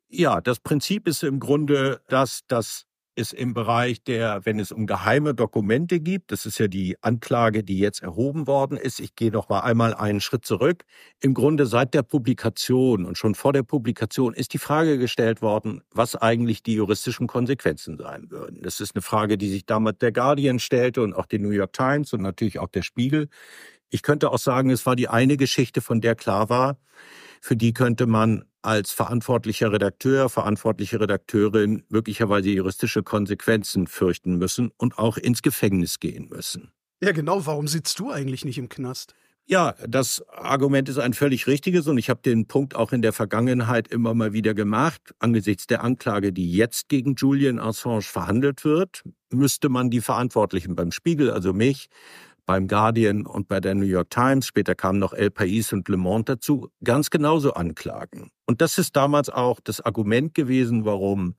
Ja, 0.09 0.39
das 0.41 0.59
Prinzip 0.59 1.07
ist 1.07 1.23
im 1.23 1.39
Grunde, 1.39 2.01
dass 2.07 2.41
das 2.47 2.83
ist 3.15 3.33
im 3.33 3.55
Bereich 3.55 4.03
der, 4.03 4.45
wenn 4.45 4.59
es 4.59 4.71
um 4.71 4.85
geheime 4.85 5.33
Dokumente 5.33 5.99
gibt, 5.99 6.31
das 6.31 6.45
ist 6.45 6.59
ja 6.59 6.67
die 6.67 6.95
Anklage, 7.01 7.63
die 7.63 7.79
jetzt 7.79 8.03
erhoben 8.03 8.45
worden 8.45 8.77
ist. 8.77 8.99
Ich 8.99 9.15
gehe 9.15 9.31
noch 9.31 9.49
mal 9.49 9.61
einmal 9.61 9.95
einen 9.95 10.21
Schritt 10.21 10.45
zurück. 10.45 10.85
Im 11.19 11.33
Grunde 11.33 11.65
seit 11.65 11.95
der 11.95 12.03
Publikation 12.03 13.05
und 13.05 13.17
schon 13.17 13.33
vor 13.33 13.53
der 13.53 13.63
Publikation 13.63 14.35
ist 14.35 14.53
die 14.53 14.59
Frage 14.59 14.99
gestellt 14.99 15.41
worden, 15.41 15.81
was 15.91 16.15
eigentlich 16.15 16.61
die 16.61 16.75
juristischen 16.75 17.25
Konsequenzen 17.25 17.97
sein 17.97 18.29
würden. 18.29 18.61
Das 18.61 18.79
ist 18.79 18.95
eine 18.95 19.01
Frage, 19.01 19.39
die 19.39 19.49
sich 19.49 19.65
damals 19.65 19.97
der 19.97 20.11
Guardian 20.11 20.59
stellte 20.59 21.01
und 21.01 21.15
auch 21.15 21.25
die 21.25 21.39
New 21.39 21.49
York 21.49 21.73
Times 21.73 22.13
und 22.13 22.21
natürlich 22.21 22.59
auch 22.59 22.69
der 22.69 22.83
Spiegel. 22.83 23.29
Ich 23.89 24.03
könnte 24.03 24.29
auch 24.31 24.37
sagen, 24.37 24.69
es 24.69 24.85
war 24.85 24.95
die 24.95 25.07
eine 25.07 25.37
Geschichte, 25.37 25.81
von 25.81 26.01
der 26.01 26.13
klar 26.13 26.49
war, 26.49 26.77
für 27.47 27.55
die 27.55 27.73
könnte 27.73 28.07
man 28.07 28.43
als 28.61 28.91
verantwortlicher 28.91 29.71
Redakteur, 29.71 30.27
verantwortliche 30.27 30.99
Redakteurin 30.99 31.83
möglicherweise 31.87 32.49
juristische 32.49 33.03
Konsequenzen 33.03 33.87
fürchten 33.87 34.37
müssen 34.37 34.69
und 34.75 34.97
auch 34.97 35.15
ins 35.15 35.41
Gefängnis 35.41 36.01
gehen 36.01 36.27
müssen. 36.27 36.73
Ja, 37.01 37.13
genau. 37.13 37.45
Warum 37.45 37.69
sitzt 37.69 37.99
du 37.99 38.11
eigentlich 38.11 38.43
nicht 38.43 38.57
im 38.57 38.67
Knast? 38.67 39.15
Ja, 39.45 39.75
das 39.87 40.27
Argument 40.27 40.89
ist 40.89 40.97
ein 40.97 41.13
völlig 41.13 41.47
richtiges 41.47 41.87
und 41.87 41.97
ich 41.97 42.09
habe 42.09 42.19
den 42.21 42.47
Punkt 42.47 42.75
auch 42.75 42.91
in 42.91 43.01
der 43.01 43.13
Vergangenheit 43.13 43.87
immer 43.87 44.13
mal 44.13 44.33
wieder 44.33 44.53
gemacht. 44.53 45.15
Angesichts 45.19 45.67
der 45.67 45.85
Anklage, 45.85 46.33
die 46.33 46.51
jetzt 46.51 46.89
gegen 46.89 47.15
Julian 47.15 47.59
Assange 47.59 48.01
verhandelt 48.01 48.65
wird, 48.65 49.03
müsste 49.31 49.69
man 49.69 49.89
die 49.89 50.01
Verantwortlichen 50.01 50.75
beim 50.75 50.91
Spiegel, 50.91 51.31
also 51.31 51.53
mich, 51.53 51.87
beim 52.47 52.67
Guardian 52.67 53.25
und 53.27 53.49
bei 53.49 53.59
der 53.59 53.75
New 53.75 53.85
York 53.85 54.09
Times, 54.09 54.47
später 54.47 54.73
kamen 54.73 54.99
noch 54.99 55.13
El 55.13 55.27
País 55.27 55.73
und 55.73 55.87
Le 55.89 55.97
Monde 55.97 56.35
dazu, 56.35 56.69
ganz 56.83 57.09
genauso 57.09 57.53
anklagen. 57.53 58.31
Und 58.45 58.61
das 58.61 58.77
ist 58.77 58.95
damals 58.95 59.29
auch 59.29 59.59
das 59.59 59.81
Argument 59.81 60.33
gewesen, 60.33 60.85
warum 60.85 61.35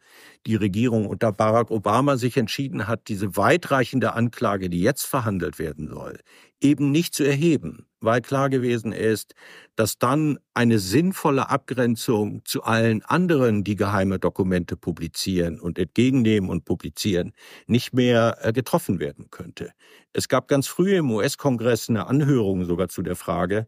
die 0.46 0.54
Regierung 0.54 1.06
unter 1.06 1.32
Barack 1.32 1.70
Obama 1.70 2.18
sich 2.18 2.36
entschieden 2.36 2.86
hat, 2.86 3.08
diese 3.08 3.36
weitreichende 3.38 4.12
Anklage, 4.12 4.68
die 4.68 4.82
jetzt 4.82 5.06
verhandelt 5.06 5.58
werden 5.58 5.88
soll, 5.88 6.20
eben 6.60 6.92
nicht 6.92 7.14
zu 7.14 7.24
erheben, 7.24 7.87
weil 8.00 8.20
klar 8.20 8.48
gewesen 8.48 8.92
ist, 8.92 9.34
dass 9.76 9.98
dann 9.98 10.38
eine 10.54 10.78
sinnvolle 10.78 11.48
Abgrenzung 11.48 12.42
zu 12.44 12.62
allen 12.62 13.02
anderen, 13.04 13.64
die 13.64 13.76
geheime 13.76 14.18
Dokumente 14.18 14.76
publizieren 14.76 15.60
und 15.60 15.78
entgegennehmen 15.78 16.50
und 16.50 16.64
publizieren, 16.64 17.32
nicht 17.66 17.92
mehr 17.92 18.38
äh, 18.40 18.52
getroffen 18.52 19.00
werden 19.00 19.30
könnte. 19.30 19.72
Es 20.12 20.28
gab 20.28 20.48
ganz 20.48 20.66
früh 20.66 20.96
im 20.96 21.10
US-Kongress 21.10 21.88
eine 21.88 22.06
Anhörung 22.06 22.64
sogar 22.64 22.88
zu 22.88 23.02
der 23.02 23.16
Frage 23.16 23.66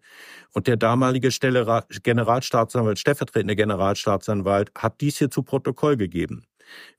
und 0.53 0.67
der 0.67 0.77
damalige 0.77 1.29
Generalstaatsanwalt, 1.31 2.99
stellvertretende 2.99 3.57
Generalstaatsanwalt 3.57 4.71
hat 4.77 5.01
dies 5.01 5.19
hier 5.19 5.31
zu 5.31 5.43
Protokoll 5.43 5.97
gegeben. 5.97 6.47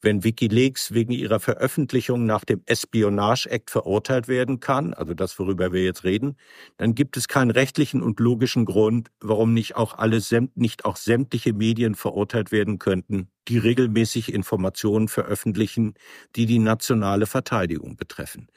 Wenn 0.02 0.24
Wikileaks 0.24 0.94
wegen 0.94 1.12
ihrer 1.12 1.40
Veröffentlichung 1.40 2.26
nach 2.26 2.44
dem 2.44 2.62
Espionage 2.66 3.50
Act 3.50 3.70
verurteilt 3.70 4.28
werden 4.28 4.60
kann, 4.60 4.94
also 4.94 5.14
das, 5.14 5.38
worüber 5.38 5.72
wir 5.72 5.84
jetzt 5.84 6.04
reden, 6.04 6.38
dann 6.78 6.96
gibt 6.96 7.18
es 7.18 7.28
keinen 7.28 7.52
rechtlichen 7.52 8.02
und 8.02 8.20
logischen 8.20 8.66
Grund, 8.66 9.10
warum 9.20 9.54
nicht 9.54 9.76
auch 9.76 9.98
alle, 9.98 10.20
nicht 10.56 10.86
auch 10.86 10.96
sämtliche 10.96 11.54
Medien 11.54 11.96
verurteilt 11.96 12.52
werden 12.52 12.80
könnten, 12.80 13.30
die 13.48 13.58
regelmäßig 13.58 14.34
Informationen 14.34 15.08
veröffentlichen, 15.08 15.94
die 16.36 16.46
die 16.46 16.60
nationale 16.60 17.26
Verteidigung 17.26 17.96
betreffen. 17.96 18.48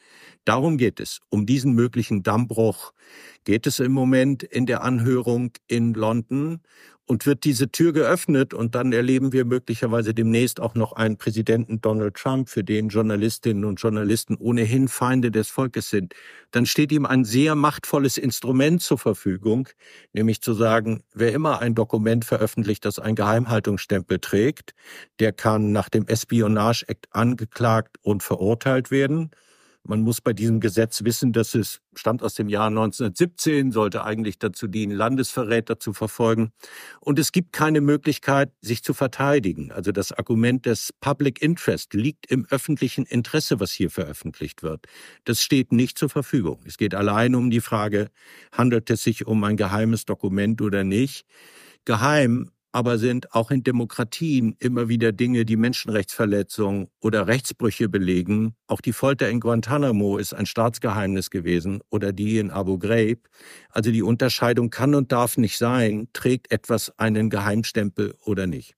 Darum 0.45 0.77
geht 0.77 1.01
es. 1.01 1.21
Um 1.31 1.47
diesen 1.47 1.75
möglichen 1.75 2.23
Dammbruch 2.23 2.93
geht 3.45 3.67
es 3.67 3.81
im 3.81 3.93
Moment 3.93 4.43
in 4.43 4.67
der 4.67 4.83
Anhörung 4.83 5.53
in 5.67 5.95
London 5.95 6.61
und 7.07 7.27
wird 7.27 7.45
diese 7.45 7.71
Tür 7.71 7.93
geöffnet 7.93 8.55
und 8.55 8.75
dann 8.75 8.93
erleben 8.93 9.33
wir 9.33 9.45
möglicherweise 9.45 10.15
demnächst 10.15 10.61
auch 10.61 10.75
noch 10.75 10.93
einen 10.93 11.19
Präsidenten 11.19 11.81
Donald 11.81 12.15
Trump, 12.15 12.49
für 12.49 12.65
den 12.65 12.89
Journalistinnen 12.89 13.65
und 13.65 13.81
Journalisten 13.81 14.37
ohnehin 14.37 14.89
Feinde 14.89 15.31
des 15.31 15.49
Volkes 15.49 15.91
sind, 15.91 16.15
dann 16.51 16.67
steht 16.67 16.93
ihm 16.93 17.05
ein 17.05 17.25
sehr 17.25 17.55
machtvolles 17.55 18.17
Instrument 18.17 18.81
zur 18.81 18.99
Verfügung, 18.99 19.69
nämlich 20.13 20.41
zu 20.41 20.55
sagen, 20.55 21.03
wer 21.13 21.33
immer 21.33 21.61
ein 21.61 21.75
Dokument 21.75 22.25
veröffentlicht, 22.25 22.85
das 22.85 22.99
einen 22.99 23.17
Geheimhaltungsstempel 23.17 24.19
trägt, 24.19 24.75
der 25.21 25.33
kann 25.33 25.73
nach 25.73 25.89
dem 25.89 26.07
Espionage 26.07 26.85
Act 26.89 27.09
angeklagt 27.11 27.99
und 28.03 28.23
verurteilt 28.23 28.91
werden. 28.91 29.31
Man 29.87 30.01
muss 30.01 30.23
bei 30.23 30.33
diesem 30.33 30.61
Gesetz 30.61 31.05
wissen, 31.05 31.33
dass 31.35 31.55
es 31.55 31.81
stammt 31.95 32.23
aus 32.23 32.35
dem 32.35 32.49
Jahr 32.49 32.69
1917, 32.69 33.71
sollte 33.71 34.03
eigentlich 34.03 34.39
dazu 34.39 34.67
dienen, 34.67 34.93
Landesverräter 34.93 35.79
zu 35.79 35.93
verfolgen. 35.93 36.53
Und 37.01 37.19
es 37.19 37.33
gibt 37.33 37.53
keine 37.53 37.83
Möglichkeit, 37.83 38.51
sich 38.63 38.83
zu 38.83 38.95
verteidigen. 38.95 39.73
Also 39.73 39.93
das 39.93 40.11
Argument 40.11 40.65
des 40.65 40.95
Public 41.01 41.43
Interest 41.43 41.93
liegt 41.93 42.31
im 42.31 42.47
öffentlichen 42.49 43.05
Interesse, 43.05 43.61
was 43.61 43.73
hier 43.73 43.91
veröffentlicht 43.91 44.63
wird. 44.63 44.87
Das 45.25 45.43
steht 45.43 45.71
nicht 45.71 45.99
zur 45.99 46.09
Verfügung. 46.09 46.61
Es 46.65 46.79
geht 46.79 46.95
allein 46.95 47.35
um 47.35 47.51
die 47.51 47.61
Frage, 47.61 48.09
handelt 48.53 48.89
es 48.89 49.03
sich 49.03 49.27
um 49.27 49.45
ein 49.45 49.59
geheimes 49.59 50.07
Dokument 50.07 50.63
oder 50.63 50.83
nicht. 50.83 51.27
Geheim 51.85 52.51
aber 52.75 52.99
sind 52.99 53.33
auch 53.37 53.53
in 53.53 53.63
Demokratien 53.63 54.57
immer 54.59 54.89
wieder 54.89 55.13
Dinge, 55.13 55.45
die 55.45 55.57
Menschenrechtsverletzungen 55.57 56.89
oder 57.01 57.29
Rechtsbrüche 57.29 57.89
belegen. 57.89 58.57
Auch 58.67 58.81
die 58.81 58.93
Folter 58.93 59.31
in 59.31 59.39
Guantanamo 59.39 60.19
ist 60.19 60.35
ein 60.35 60.45
Staatsgeheimnis 60.45 61.31
gewesen 61.31 61.83
oder 61.89 62.13
die 62.13 62.39
in 62.39 62.51
Abu 62.51 62.77
Ghraib. 62.79 63.29
Also 63.71 63.93
die 63.93 64.03
Unterscheidung 64.03 64.71
kann 64.71 64.97
und 64.97 65.13
darf 65.13 65.37
nicht 65.37 65.57
sein, 65.57 66.09
trägt 66.13 66.51
etwas 66.51 66.99
einen 66.99 67.31
Geheimstempel 67.31 68.17
oder 68.25 68.49
nicht. 68.49 68.75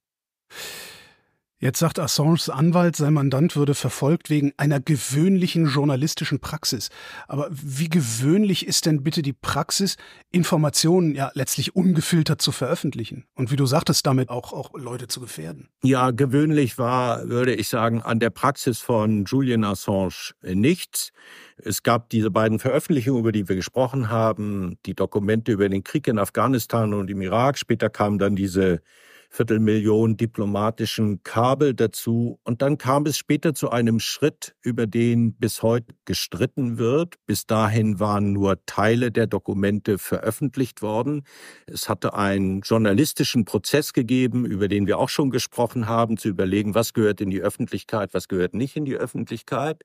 Jetzt 1.59 1.79
sagt 1.79 1.99
Assanges 1.99 2.51
Anwalt, 2.51 2.97
sein 2.97 3.15
Mandant 3.15 3.57
würde 3.57 3.75
verfolgt 3.75 4.29
wegen 4.29 4.53
einer 4.59 4.79
gewöhnlichen 4.79 5.67
journalistischen 5.69 6.39
Praxis. 6.39 6.91
Aber 7.29 7.49
wie 7.51 7.89
gewöhnlich 7.89 8.67
ist 8.67 8.85
denn 8.85 9.03
bitte 9.03 9.23
die 9.23 9.33
Praxis, 9.33 9.97
Informationen 10.31 11.15
ja 11.15 11.31
letztlich 11.33 11.75
ungefiltert 11.75 12.43
zu 12.43 12.53
veröffentlichen? 12.53 13.25
Und 13.35 13.51
wie 13.51 13.57
du 13.57 13.65
sagtest, 13.65 14.07
damit 14.07 14.29
auch, 14.29 14.53
auch 14.53 14.75
Leute 14.75 15.09
zu 15.09 15.19
gefährden? 15.19 15.71
Ja, 15.83 16.11
gewöhnlich 16.11 16.77
war, 16.77 17.27
würde 17.31 17.55
ich 17.55 17.69
sagen, 17.69 18.03
an 18.03 18.21
der 18.21 18.29
Praxis 18.29 18.81
von 18.81 19.25
Julian 19.25 19.65
Assange 19.65 20.35
nichts. 20.43 21.11
Es 21.57 21.83
gab 21.83 22.11
diese 22.11 22.31
beiden 22.31 22.59
Veröffentlichungen, 22.59 23.21
über 23.21 23.33
die 23.33 23.49
wir 23.49 23.57
gesprochen 23.57 24.11
haben, 24.11 24.77
die 24.85 24.95
Dokumente 24.95 25.53
über 25.53 25.71
den 25.71 25.85
Krieg 25.85 26.07
in 26.07 26.19
Afghanistan 26.19 26.93
und 26.93 27.09
im 27.09 27.23
Irak. 27.23 27.57
Später 27.57 27.89
kam 27.89 28.19
dann 28.19 28.37
diese 28.37 28.83
Viertelmillion 29.31 30.17
diplomatischen 30.17 31.23
Kabel 31.23 31.75
dazu. 31.75 32.39
Und 32.45 32.63
dann 32.63 32.79
kam 32.79 33.07
es 33.07 33.17
später 33.17 33.55
zu 33.55 33.71
einem 33.71 34.01
Schritt, 34.01 34.55
über 34.63 34.87
den 34.87 35.35
bis 35.35 35.63
heute 35.63 35.95
gestritten 36.05 36.79
wird. 36.79 37.15
Bis 37.27 37.47
dahin 37.47 38.01
waren 38.01 38.33
nur 38.33 38.65
Teile 38.67 39.11
der 39.11 39.27
Dokumente 39.27 39.99
veröffentlicht 39.99 40.83
worden. 40.83 41.25
Es 41.67 41.89
hatte 41.89 42.15
einen 42.15 42.61
journalistischen 42.61 43.45
Prozess 43.45 43.93
gegeben, 43.93 44.47
über 44.47 44.69
den 44.69 44.87
wir 44.87 44.99
auch 44.99 45.09
schon 45.09 45.31
gesprochen 45.31 45.89
haben, 45.89 46.17
zu 46.17 46.29
überlegen, 46.29 46.75
was 46.75 46.93
gehört 46.93 47.21
in 47.21 47.31
die 47.31 47.41
Öffentlichkeit, 47.41 48.15
was 48.15 48.29
gehört 48.29 48.55
nicht 48.55 48.77
in 48.77 48.85
die 48.85 48.97
Öffentlichkeit. 48.97 49.83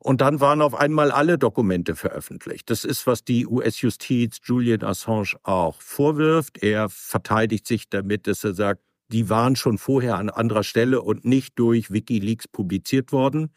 Und 0.00 0.20
dann 0.20 0.40
waren 0.40 0.62
auf 0.62 0.74
einmal 0.74 1.10
alle 1.10 1.38
Dokumente 1.38 1.96
veröffentlicht. 1.96 2.70
Das 2.70 2.84
ist, 2.84 3.06
was 3.06 3.24
die 3.24 3.46
US-Justiz 3.46 4.38
Julian 4.44 4.82
Assange 4.82 5.34
auch 5.42 5.80
vorwirft. 5.82 6.62
Er 6.62 6.88
verteidigt 6.88 7.66
sich 7.66 7.88
damit, 7.88 8.26
dass 8.26 8.44
er 8.44 8.54
sagt, 8.54 8.82
die 9.10 9.30
waren 9.30 9.56
schon 9.56 9.78
vorher 9.78 10.16
an 10.16 10.28
anderer 10.28 10.62
Stelle 10.62 11.02
und 11.02 11.24
nicht 11.24 11.58
durch 11.58 11.90
Wikileaks 11.90 12.46
publiziert 12.48 13.12
worden. 13.12 13.52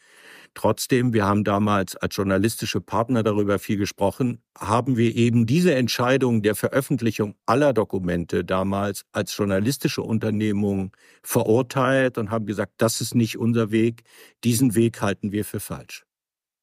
Trotzdem, 0.53 1.13
wir 1.13 1.25
haben 1.25 1.43
damals 1.43 1.95
als 1.95 2.15
journalistische 2.15 2.81
Partner 2.81 3.23
darüber 3.23 3.59
viel 3.59 3.77
gesprochen, 3.77 4.41
haben 4.57 4.97
wir 4.97 5.15
eben 5.15 5.45
diese 5.45 5.75
Entscheidung 5.75 6.41
der 6.41 6.55
Veröffentlichung 6.55 7.35
aller 7.45 7.73
Dokumente 7.73 8.43
damals 8.43 9.03
als 9.11 9.35
journalistische 9.35 10.01
Unternehmung 10.01 10.95
verurteilt 11.23 12.17
und 12.17 12.31
haben 12.31 12.45
gesagt, 12.45 12.73
das 12.77 13.01
ist 13.01 13.15
nicht 13.15 13.37
unser 13.37 13.71
Weg, 13.71 14.03
diesen 14.43 14.75
Weg 14.75 15.01
halten 15.01 15.31
wir 15.31 15.45
für 15.45 15.59
falsch. 15.59 16.05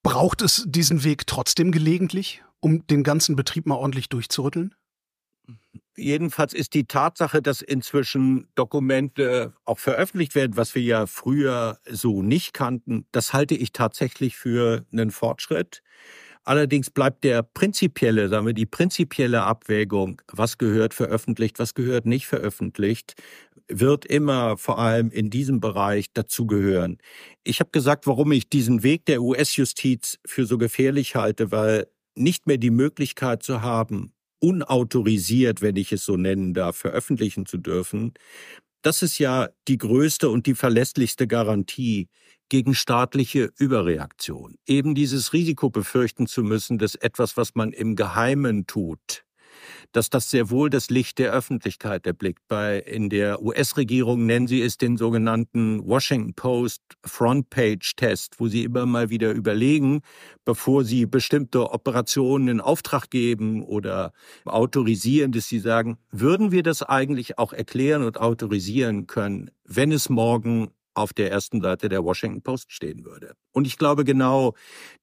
Braucht 0.03 0.43
es 0.43 0.65
diesen 0.67 1.05
Weg 1.05 1.27
trotzdem 1.27 1.73
gelegentlich, 1.73 2.43
um 2.61 2.87
den 2.87 3.03
ganzen 3.03 3.37
Betrieb 3.37 3.67
mal 3.67 3.77
ordentlich 3.77 4.09
durchzurütteln? 4.09 4.75
Jedenfalls 5.97 6.55
ist 6.55 6.75
die 6.75 6.85
Tatsache, 6.85 7.43
dass 7.43 7.61
inzwischen 7.61 8.47
Dokumente 8.55 9.53
auch 9.65 9.81
veröffentlicht 9.81 10.37
werden, 10.37 10.57
was 10.57 10.75
wir 10.77 10.83
ja 10.83 11.07
früher 11.07 11.79
so 11.91 12.23
nicht 12.23 12.55
kannten, 12.55 13.07
das 13.11 13.33
halte 13.33 13.57
ich 13.57 13.73
tatsächlich 13.73 14.37
für 14.37 14.87
einen 14.93 15.11
Fortschritt. 15.11 15.83
Allerdings 16.45 16.91
bleibt 16.91 17.25
der 17.25 17.43
prinzipielle, 17.43 18.29
sagen 18.29 18.47
wir, 18.47 18.55
die 18.55 18.65
prinzipielle 18.65 19.43
Abwägung, 19.43 20.23
was 20.33 20.57
gehört 20.57 20.95
veröffentlicht, 20.95 21.59
was 21.59 21.75
gehört 21.75 22.07
nicht 22.07 22.27
veröffentlicht, 22.27 23.15
wird 23.69 24.07
immer 24.07 24.57
vor 24.57 24.79
allem 24.79 25.11
in 25.11 25.31
diesem 25.31 25.61
Bereich 25.61 26.13
dazugehören. 26.15 26.99
Ich 27.45 27.61
habe 27.61 27.71
gesagt, 27.71 28.07
warum 28.07 28.33
ich 28.33 28.49
diesen 28.49 28.83
Weg 28.83 29.05
der 29.05 29.21
US-Justiz 29.21 30.19
für 30.25 30.47
so 30.47 30.57
gefährlich 30.59 31.17
halte, 31.17 31.51
weil 31.51 31.89
nicht 32.15 32.47
mehr 32.47 32.57
die 32.57 32.71
Möglichkeit 32.71 33.43
zu 33.43 33.61
haben, 33.63 34.15
unautorisiert, 34.41 35.63
wenn 35.63 35.77
ich 35.77 35.93
es 35.93 36.05
so 36.05 36.17
nennen 36.17 36.55
darf, 36.55 36.77
veröffentlichen 36.77 37.47
zu 37.47 37.59
dürfen, 37.59 38.13
das 38.83 39.03
ist 39.03 39.19
ja 39.19 39.49
die 39.67 39.79
größte 39.79 40.31
und 40.31 40.47
die 40.47 40.55
verlässlichste 40.55 41.27
Garantie 41.27 42.09
gegen 42.49 42.75
staatliche 42.75 43.51
Überreaktion. 43.59 44.55
Eben 44.67 44.95
dieses 44.95 45.33
Risiko 45.33 45.69
befürchten 45.71 46.27
zu 46.27 46.43
müssen, 46.43 46.79
dass 46.79 46.95
etwas, 46.95 47.37
was 47.37 47.55
man 47.55 47.73
im 47.73 47.97
Geheimen 47.97 48.67
tut, 48.67 49.25
dass 49.93 50.11
das 50.11 50.31
sehr 50.31 50.51
wohl 50.51 50.71
das 50.71 50.91
Licht 50.91 51.19
der 51.19 51.33
Öffentlichkeit 51.33 52.07
erblickt. 52.07 52.43
Bei, 52.49 52.79
in 52.79 53.11
der 53.11 53.43
US-Regierung 53.43 54.27
nennen 54.27 54.47
sie 54.47 54.63
es 54.63 54.79
den 54.79 54.97
sogenannten 54.97 55.87
Washington 55.87 56.35
Post 56.35 56.83
Frontpage 57.05 57.97
Test, 57.97 58.37
wo 58.39 58.49
sie 58.49 58.65
immer 58.65 58.87
mal 58.87 59.11
wieder 59.11 59.33
überlegen, 59.33 60.01
bevor 60.45 60.85
sie 60.85 61.07
bestimmte 61.07 61.71
Operationen 61.73 62.49
in 62.49 62.61
Auftrag 62.61 63.11
geben 63.11 63.63
oder 63.63 64.13
autorisieren, 64.45 65.33
dass 65.33 65.49
sie 65.49 65.59
sagen, 65.59 65.99
würden 66.11 66.53
wir 66.53 66.63
das 66.63 66.83
eigentlich 66.83 67.39
auch 67.39 67.53
erklären 67.53 68.03
und 68.03 68.19
autorisieren 68.21 69.07
können, 69.07 69.51
wenn 69.65 69.93
es 69.93 70.09
morgen 70.09 70.71
auf 70.99 71.13
der 71.13 71.31
ersten 71.31 71.61
Seite 71.61 71.89
der 71.89 72.05
Washington 72.05 72.43
Post 72.43 72.73
stehen 72.73 73.05
würde. 73.05 73.35
Und 73.53 73.67
ich 73.67 73.79
glaube 73.79 74.05
genau 74.05 74.55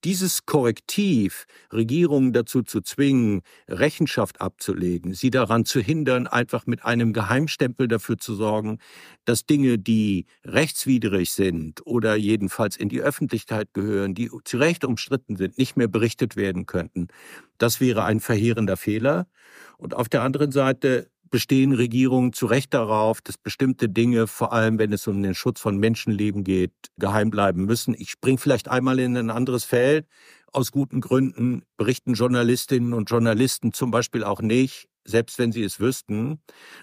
dieses 0.04 0.46
Korrektiv, 0.46 1.46
Regierungen 1.74 2.34
dazu 2.34 2.62
zu 2.62 2.82
zwingen, 2.82 3.42
Rechenschaft 3.68 4.42
abzulegen, 4.42 5.14
sie 5.14 5.30
daran 5.30 5.66
zu 5.66 5.80
hindern, 5.80 6.28
einfach 6.28 6.66
mit 6.66 6.86
einem 6.86 7.14
Geheimstempel 7.14 7.88
dafür 7.88 8.18
zu 8.18 8.36
sorgen, 8.36 8.80
dass 9.26 9.46
Dinge, 9.46 9.80
die 9.80 10.26
rechtswidrig 10.44 11.32
sind 11.32 11.86
oder 11.86 12.16
jedenfalls 12.16 12.78
in 12.78 12.90
die 12.90 13.02
Öffentlichkeit 13.02 13.74
gehören, 13.74 14.14
die 14.14 14.30
zu 14.44 14.58
Recht 14.58 14.86
umstritten 14.86 15.36
sind, 15.36 15.58
nicht 15.58 15.76
mehr 15.78 15.88
berichtet 15.88 16.36
werden 16.36 16.66
könnten. 16.66 17.08
Das 17.58 17.80
wäre 17.80 18.04
ein 18.04 18.20
verheerender 18.20 18.78
Fehler. 18.78 19.28
Und 19.78 19.94
auf 19.94 20.10
der 20.10 20.22
anderen 20.22 20.52
Seite 20.52 21.10
bestehen 21.36 21.74
Regierungen 21.74 22.32
zu 22.32 22.46
Recht 22.46 22.74
darauf, 22.74 23.20
dass 23.20 23.38
bestimmte 23.38 23.90
Dinge, 23.90 24.26
vor 24.26 24.54
allem 24.54 24.80
wenn 24.80 24.94
es 24.94 25.06
um 25.06 25.22
den 25.22 25.36
Schutz 25.36 25.60
von 25.60 25.78
Menschenleben 25.78 26.46
geht, 26.46 26.72
geheim 26.98 27.30
bleiben 27.30 27.66
müssen. 27.66 27.94
Ich 27.94 28.12
springe 28.12 28.38
vielleicht 28.38 28.70
einmal 28.70 29.00
in 29.00 29.18
ein 29.18 29.30
anderes 29.30 29.66
Feld. 29.66 30.08
Aus 30.54 30.72
guten 30.72 31.02
Gründen 31.02 31.64
berichten 31.76 32.14
Journalistinnen 32.14 32.94
und 32.94 33.10
Journalisten 33.10 33.74
zum 33.74 33.92
Beispiel 33.92 34.24
auch 34.24 34.42
nicht 34.42 34.88
selbst 35.06 35.40
wenn 35.40 35.52
sie 35.52 35.64
es 35.64 35.80
wüssten, 35.80 36.40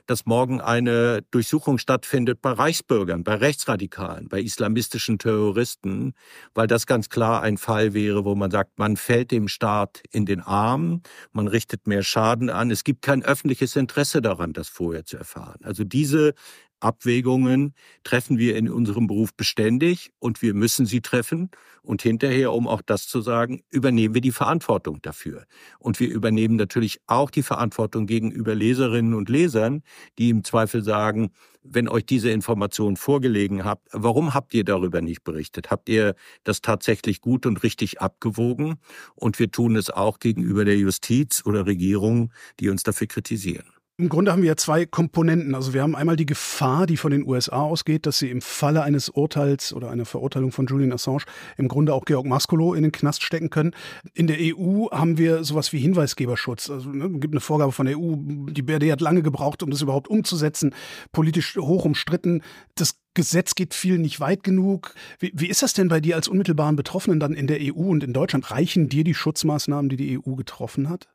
dass 0.06 0.26
morgen 0.26 0.60
eine 0.60 1.22
Durchsuchung 1.30 1.78
stattfindet 1.78 2.40
bei 2.40 2.52
Reichsbürgern, 2.52 3.24
bei 3.24 3.34
Rechtsradikalen, 3.34 4.28
bei 4.28 4.40
islamistischen 4.40 5.18
Terroristen, 5.18 6.14
weil 6.54 6.66
das 6.66 6.86
ganz 6.86 7.08
klar 7.08 7.42
ein 7.42 7.58
Fall 7.58 7.94
wäre, 7.94 8.24
wo 8.24 8.34
man 8.34 8.50
sagt, 8.50 8.78
man 8.78 8.96
fällt 8.96 9.30
dem 9.32 9.48
Staat 9.48 10.02
in 10.10 10.24
den 10.24 10.40
Arm, 10.40 11.02
man 11.32 11.48
richtet 11.48 11.86
mehr 11.86 12.02
Schaden 12.02 12.48
an. 12.48 12.70
Es 12.70 12.84
gibt 12.84 13.02
kein 13.02 13.22
öffentliches 13.22 13.76
Interesse 13.76 14.22
daran, 14.22 14.52
das 14.52 14.68
vorher 14.68 15.04
zu 15.04 15.16
erfahren. 15.16 15.60
Also 15.64 15.84
diese 15.84 16.34
Abwägungen 16.82 17.74
treffen 18.04 18.38
wir 18.38 18.56
in 18.56 18.68
unserem 18.68 19.06
Beruf 19.06 19.34
beständig 19.34 20.12
und 20.18 20.42
wir 20.42 20.54
müssen 20.54 20.86
sie 20.86 21.00
treffen. 21.00 21.50
Und 21.82 22.02
hinterher, 22.02 22.52
um 22.52 22.68
auch 22.68 22.82
das 22.82 23.08
zu 23.08 23.20
sagen, 23.22 23.62
übernehmen 23.70 24.14
wir 24.14 24.20
die 24.20 24.30
Verantwortung 24.30 25.02
dafür. 25.02 25.46
Und 25.78 25.98
wir 25.98 26.08
übernehmen 26.08 26.54
natürlich 26.54 27.00
auch 27.06 27.30
die 27.30 27.42
Verantwortung 27.42 28.06
gegenüber 28.06 28.54
Leserinnen 28.54 29.14
und 29.14 29.28
Lesern, 29.28 29.82
die 30.18 30.30
im 30.30 30.44
Zweifel 30.44 30.84
sagen, 30.84 31.30
wenn 31.64 31.88
euch 31.88 32.06
diese 32.06 32.30
Information 32.30 32.96
vorgelegen 32.96 33.64
habt, 33.64 33.88
warum 33.92 34.34
habt 34.34 34.54
ihr 34.54 34.64
darüber 34.64 35.00
nicht 35.00 35.24
berichtet? 35.24 35.70
Habt 35.70 35.88
ihr 35.88 36.14
das 36.44 36.60
tatsächlich 36.60 37.20
gut 37.20 37.46
und 37.46 37.62
richtig 37.62 38.00
abgewogen? 38.00 38.76
Und 39.14 39.38
wir 39.38 39.50
tun 39.50 39.76
es 39.76 39.90
auch 39.90 40.18
gegenüber 40.18 40.64
der 40.64 40.76
Justiz 40.76 41.42
oder 41.44 41.66
Regierung, 41.66 42.32
die 42.60 42.68
uns 42.68 42.82
dafür 42.82 43.06
kritisieren. 43.06 43.81
Im 43.98 44.08
Grunde 44.08 44.32
haben 44.32 44.40
wir 44.40 44.48
ja 44.48 44.56
zwei 44.56 44.86
Komponenten. 44.86 45.54
Also 45.54 45.74
wir 45.74 45.82
haben 45.82 45.94
einmal 45.94 46.16
die 46.16 46.24
Gefahr, 46.24 46.86
die 46.86 46.96
von 46.96 47.10
den 47.10 47.26
USA 47.26 47.60
ausgeht, 47.60 48.06
dass 48.06 48.18
sie 48.18 48.30
im 48.30 48.40
Falle 48.40 48.82
eines 48.82 49.10
Urteils 49.10 49.74
oder 49.74 49.90
einer 49.90 50.06
Verurteilung 50.06 50.50
von 50.50 50.66
Julian 50.66 50.92
Assange 50.92 51.24
im 51.58 51.68
Grunde 51.68 51.92
auch 51.92 52.06
Georg 52.06 52.24
Maskolo 52.24 52.72
in 52.72 52.84
den 52.84 52.92
Knast 52.92 53.22
stecken 53.22 53.50
können. 53.50 53.72
In 54.14 54.28
der 54.28 54.38
EU 54.40 54.86
haben 54.90 55.18
wir 55.18 55.44
sowas 55.44 55.74
wie 55.74 55.78
Hinweisgeberschutz. 55.78 56.70
Also 56.70 56.88
ne, 56.88 57.10
gibt 57.20 57.34
eine 57.34 57.40
Vorgabe 57.40 57.72
von 57.72 57.84
der 57.84 57.98
EU. 57.98 58.14
Die 58.16 58.62
BRD 58.62 58.90
hat 58.90 59.02
lange 59.02 59.22
gebraucht, 59.22 59.62
um 59.62 59.70
das 59.70 59.82
überhaupt 59.82 60.08
umzusetzen. 60.08 60.74
Politisch 61.12 61.56
hoch 61.56 61.84
umstritten. 61.84 62.40
Das 62.76 62.96
Gesetz 63.12 63.54
geht 63.54 63.74
viel 63.74 63.98
nicht 63.98 64.20
weit 64.20 64.42
genug. 64.42 64.94
Wie, 65.18 65.32
wie 65.34 65.48
ist 65.48 65.60
das 65.60 65.74
denn 65.74 65.88
bei 65.88 66.00
dir 66.00 66.16
als 66.16 66.28
unmittelbaren 66.28 66.76
Betroffenen 66.76 67.20
dann 67.20 67.34
in 67.34 67.46
der 67.46 67.58
EU 67.60 67.90
und 67.90 68.02
in 68.02 68.14
Deutschland? 68.14 68.50
Reichen 68.50 68.88
dir 68.88 69.04
die 69.04 69.14
Schutzmaßnahmen, 69.14 69.90
die 69.90 69.96
die 69.96 70.18
EU 70.18 70.34
getroffen 70.34 70.88
hat? 70.88 71.08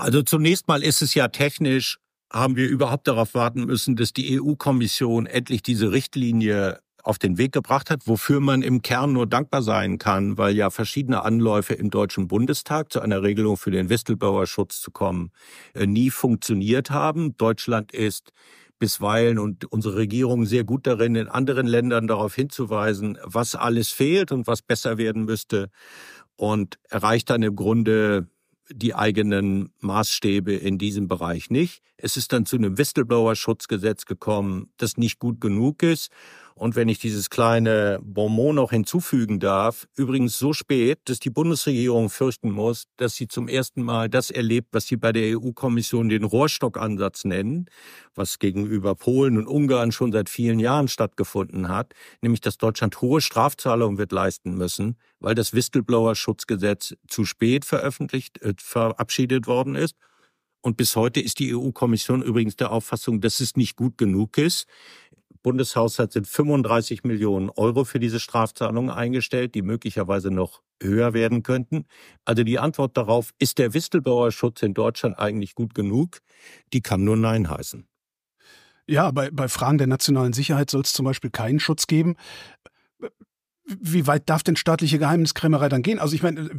Also 0.00 0.22
zunächst 0.22 0.68
mal 0.68 0.82
ist 0.82 1.00
es 1.00 1.14
ja 1.14 1.28
technisch, 1.28 1.98
haben 2.30 2.56
wir 2.56 2.68
überhaupt 2.68 3.08
darauf 3.08 3.34
warten 3.34 3.64
müssen, 3.64 3.96
dass 3.96 4.12
die 4.12 4.38
EU-Kommission 4.40 5.26
endlich 5.26 5.62
diese 5.62 5.90
Richtlinie 5.92 6.80
auf 7.02 7.18
den 7.18 7.38
Weg 7.38 7.52
gebracht 7.52 7.88
hat, 7.88 8.06
wofür 8.06 8.40
man 8.40 8.62
im 8.62 8.82
Kern 8.82 9.12
nur 9.12 9.26
dankbar 9.26 9.62
sein 9.62 9.98
kann, 9.98 10.36
weil 10.36 10.56
ja 10.56 10.70
verschiedene 10.70 11.22
Anläufe 11.24 11.72
im 11.74 11.88
Deutschen 11.88 12.26
Bundestag 12.26 12.92
zu 12.92 13.00
einer 13.00 13.22
Regelung 13.22 13.56
für 13.56 13.70
den 13.70 13.88
Whistleblower-Schutz 13.88 14.80
zu 14.80 14.90
kommen 14.90 15.30
äh, 15.74 15.86
nie 15.86 16.10
funktioniert 16.10 16.90
haben. 16.90 17.36
Deutschland 17.36 17.92
ist 17.92 18.32
bisweilen 18.78 19.38
und 19.38 19.64
unsere 19.66 19.96
Regierung 19.96 20.44
sehr 20.44 20.64
gut 20.64 20.86
darin, 20.86 21.14
in 21.14 21.28
anderen 21.28 21.66
Ländern 21.66 22.06
darauf 22.06 22.34
hinzuweisen, 22.34 23.18
was 23.22 23.54
alles 23.54 23.90
fehlt 23.90 24.32
und 24.32 24.46
was 24.46 24.60
besser 24.60 24.98
werden 24.98 25.24
müsste 25.24 25.70
und 26.36 26.78
erreicht 26.90 27.30
dann 27.30 27.42
im 27.42 27.56
Grunde 27.56 28.28
die 28.70 28.94
eigenen 28.94 29.72
Maßstäbe 29.80 30.54
in 30.54 30.78
diesem 30.78 31.08
Bereich 31.08 31.50
nicht. 31.50 31.82
Es 31.96 32.16
ist 32.16 32.32
dann 32.32 32.46
zu 32.46 32.56
einem 32.56 32.78
Whistleblower-Schutzgesetz 32.78 34.04
gekommen, 34.04 34.70
das 34.76 34.96
nicht 34.96 35.18
gut 35.18 35.40
genug 35.40 35.82
ist 35.82 36.10
und 36.58 36.74
wenn 36.74 36.88
ich 36.88 36.98
dieses 36.98 37.28
kleine 37.28 38.00
Bonbon 38.02 38.54
noch 38.54 38.70
hinzufügen 38.70 39.40
darf, 39.40 39.86
übrigens 39.94 40.38
so 40.38 40.54
spät, 40.54 41.00
dass 41.04 41.20
die 41.20 41.28
Bundesregierung 41.28 42.08
fürchten 42.08 42.50
muss, 42.50 42.86
dass 42.96 43.14
sie 43.14 43.28
zum 43.28 43.46
ersten 43.46 43.82
Mal 43.82 44.08
das 44.08 44.30
erlebt, 44.30 44.68
was 44.72 44.86
sie 44.86 44.96
bei 44.96 45.12
der 45.12 45.38
EU-Kommission 45.38 46.08
den 46.08 46.24
Rohrstockansatz 46.24 47.26
nennen, 47.26 47.66
was 48.14 48.38
gegenüber 48.38 48.94
Polen 48.94 49.36
und 49.36 49.46
Ungarn 49.46 49.92
schon 49.92 50.12
seit 50.12 50.30
vielen 50.30 50.58
Jahren 50.58 50.88
stattgefunden 50.88 51.68
hat, 51.68 51.92
nämlich 52.22 52.40
dass 52.40 52.56
Deutschland 52.56 53.02
hohe 53.02 53.20
Strafzahlungen 53.20 53.98
wird 53.98 54.12
leisten 54.12 54.56
müssen, 54.56 54.96
weil 55.20 55.34
das 55.34 55.52
Whistleblower-Schutzgesetz 55.52 56.94
zu 57.06 57.26
spät 57.26 57.66
veröffentlicht, 57.66 58.40
äh, 58.40 58.54
verabschiedet 58.56 59.46
worden 59.46 59.74
ist. 59.74 59.94
Und 60.62 60.78
bis 60.78 60.96
heute 60.96 61.20
ist 61.20 61.38
die 61.38 61.54
EU-Kommission 61.54 62.22
übrigens 62.22 62.56
der 62.56 62.72
Auffassung, 62.72 63.20
dass 63.20 63.40
es 63.40 63.56
nicht 63.56 63.76
gut 63.76 63.98
genug 63.98 64.38
ist. 64.38 64.66
Bundeshaushalt 65.46 66.10
sind 66.10 66.26
35 66.26 67.04
Millionen 67.04 67.50
Euro 67.50 67.84
für 67.84 68.00
diese 68.00 68.18
Strafzahlungen 68.18 68.90
eingestellt, 68.90 69.54
die 69.54 69.62
möglicherweise 69.62 70.32
noch 70.32 70.60
höher 70.82 71.14
werden 71.14 71.44
könnten. 71.44 71.84
Also 72.24 72.42
die 72.42 72.58
Antwort 72.58 72.96
darauf, 72.96 73.30
ist 73.38 73.58
der 73.58 73.72
Whistleblower-Schutz 73.72 74.62
in 74.62 74.74
Deutschland 74.74 75.20
eigentlich 75.20 75.54
gut 75.54 75.72
genug? 75.72 76.18
Die 76.72 76.80
kann 76.80 77.04
nur 77.04 77.16
Nein 77.16 77.48
heißen. 77.48 77.86
Ja, 78.88 79.12
bei, 79.12 79.30
bei 79.30 79.46
Fragen 79.46 79.78
der 79.78 79.86
nationalen 79.86 80.32
Sicherheit 80.32 80.68
soll 80.68 80.80
es 80.80 80.92
zum 80.92 81.04
Beispiel 81.04 81.30
keinen 81.30 81.60
Schutz 81.60 81.86
geben. 81.86 82.16
Wie 83.66 84.08
weit 84.08 84.28
darf 84.28 84.42
denn 84.42 84.56
staatliche 84.56 84.98
Geheimniskrämerei 84.98 85.68
dann 85.68 85.82
gehen? 85.82 86.00
Also 86.00 86.16
ich 86.16 86.24
meine, 86.24 86.50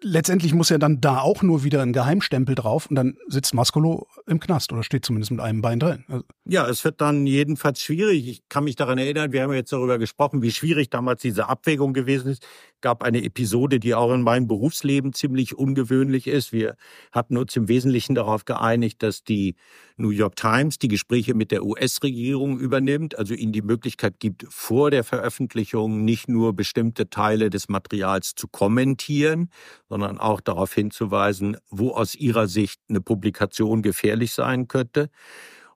letztendlich 0.00 0.54
muss 0.54 0.68
ja 0.68 0.78
dann 0.78 1.00
da 1.00 1.20
auch 1.20 1.42
nur 1.42 1.64
wieder 1.64 1.82
ein 1.82 1.92
Geheimstempel 1.92 2.54
drauf 2.54 2.86
und 2.86 2.96
dann 2.96 3.16
sitzt 3.28 3.54
Maskolo 3.54 4.06
im 4.26 4.40
Knast 4.40 4.72
oder 4.72 4.82
steht 4.82 5.04
zumindest 5.04 5.30
mit 5.30 5.40
einem 5.40 5.60
Bein 5.60 5.80
drin. 5.80 6.04
Also 6.08 6.24
ja, 6.44 6.66
es 6.68 6.84
wird 6.84 7.00
dann 7.00 7.26
jedenfalls 7.26 7.80
schwierig. 7.82 8.28
Ich 8.28 8.48
kann 8.48 8.64
mich 8.64 8.76
daran 8.76 8.98
erinnern, 8.98 9.32
wir 9.32 9.42
haben 9.42 9.52
jetzt 9.52 9.72
darüber 9.72 9.98
gesprochen, 9.98 10.42
wie 10.42 10.50
schwierig 10.50 10.90
damals 10.90 11.22
diese 11.22 11.48
Abwägung 11.48 11.92
gewesen 11.92 12.30
ist 12.30 12.46
gab 12.80 13.02
eine 13.02 13.22
Episode, 13.24 13.80
die 13.80 13.94
auch 13.94 14.12
in 14.12 14.22
meinem 14.22 14.46
Berufsleben 14.46 15.12
ziemlich 15.12 15.56
ungewöhnlich 15.56 16.26
ist. 16.26 16.52
Wir 16.52 16.76
hatten 17.12 17.36
uns 17.36 17.56
im 17.56 17.68
Wesentlichen 17.68 18.14
darauf 18.14 18.44
geeinigt, 18.44 19.02
dass 19.02 19.24
die 19.24 19.56
New 19.96 20.10
York 20.10 20.36
Times 20.36 20.78
die 20.78 20.88
Gespräche 20.88 21.34
mit 21.34 21.50
der 21.50 21.64
US-Regierung 21.64 22.58
übernimmt, 22.58 23.18
also 23.18 23.34
ihnen 23.34 23.52
die 23.52 23.62
Möglichkeit 23.62 24.20
gibt, 24.20 24.46
vor 24.48 24.90
der 24.90 25.04
Veröffentlichung 25.04 26.04
nicht 26.04 26.28
nur 26.28 26.54
bestimmte 26.54 27.10
Teile 27.10 27.50
des 27.50 27.68
Materials 27.68 28.34
zu 28.34 28.46
kommentieren, 28.48 29.50
sondern 29.88 30.18
auch 30.18 30.40
darauf 30.40 30.72
hinzuweisen, 30.72 31.56
wo 31.70 31.90
aus 31.90 32.14
ihrer 32.14 32.46
Sicht 32.46 32.80
eine 32.88 33.00
Publikation 33.00 33.82
gefährlich 33.82 34.32
sein 34.32 34.68
könnte. 34.68 35.10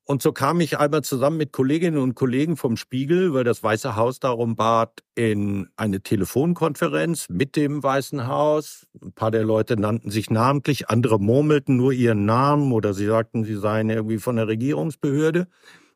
Und 0.04 0.20
so 0.20 0.32
kam 0.32 0.60
ich 0.60 0.78
einmal 0.78 1.02
zusammen 1.02 1.36
mit 1.36 1.52
Kolleginnen 1.52 1.98
und 1.98 2.16
Kollegen 2.16 2.56
vom 2.56 2.76
Spiegel, 2.76 3.34
weil 3.34 3.44
das 3.44 3.62
Weiße 3.62 3.94
Haus 3.94 4.18
darum 4.18 4.56
bat, 4.56 5.02
in 5.14 5.68
eine 5.76 6.00
Telefonkonferenz 6.00 7.28
mit 7.28 7.54
dem 7.54 7.82
Weißen 7.82 8.26
Haus. 8.26 8.86
Ein 9.00 9.12
paar 9.12 9.30
der 9.30 9.44
Leute 9.44 9.78
nannten 9.78 10.10
sich 10.10 10.28
namentlich, 10.28 10.88
andere 10.88 11.20
murmelten 11.20 11.76
nur 11.76 11.92
ihren 11.92 12.24
Namen 12.24 12.72
oder 12.72 12.94
sie 12.94 13.06
sagten, 13.06 13.44
sie 13.44 13.54
seien 13.54 13.90
irgendwie 13.90 14.18
von 14.18 14.36
der 14.36 14.48
Regierungsbehörde. 14.48 15.46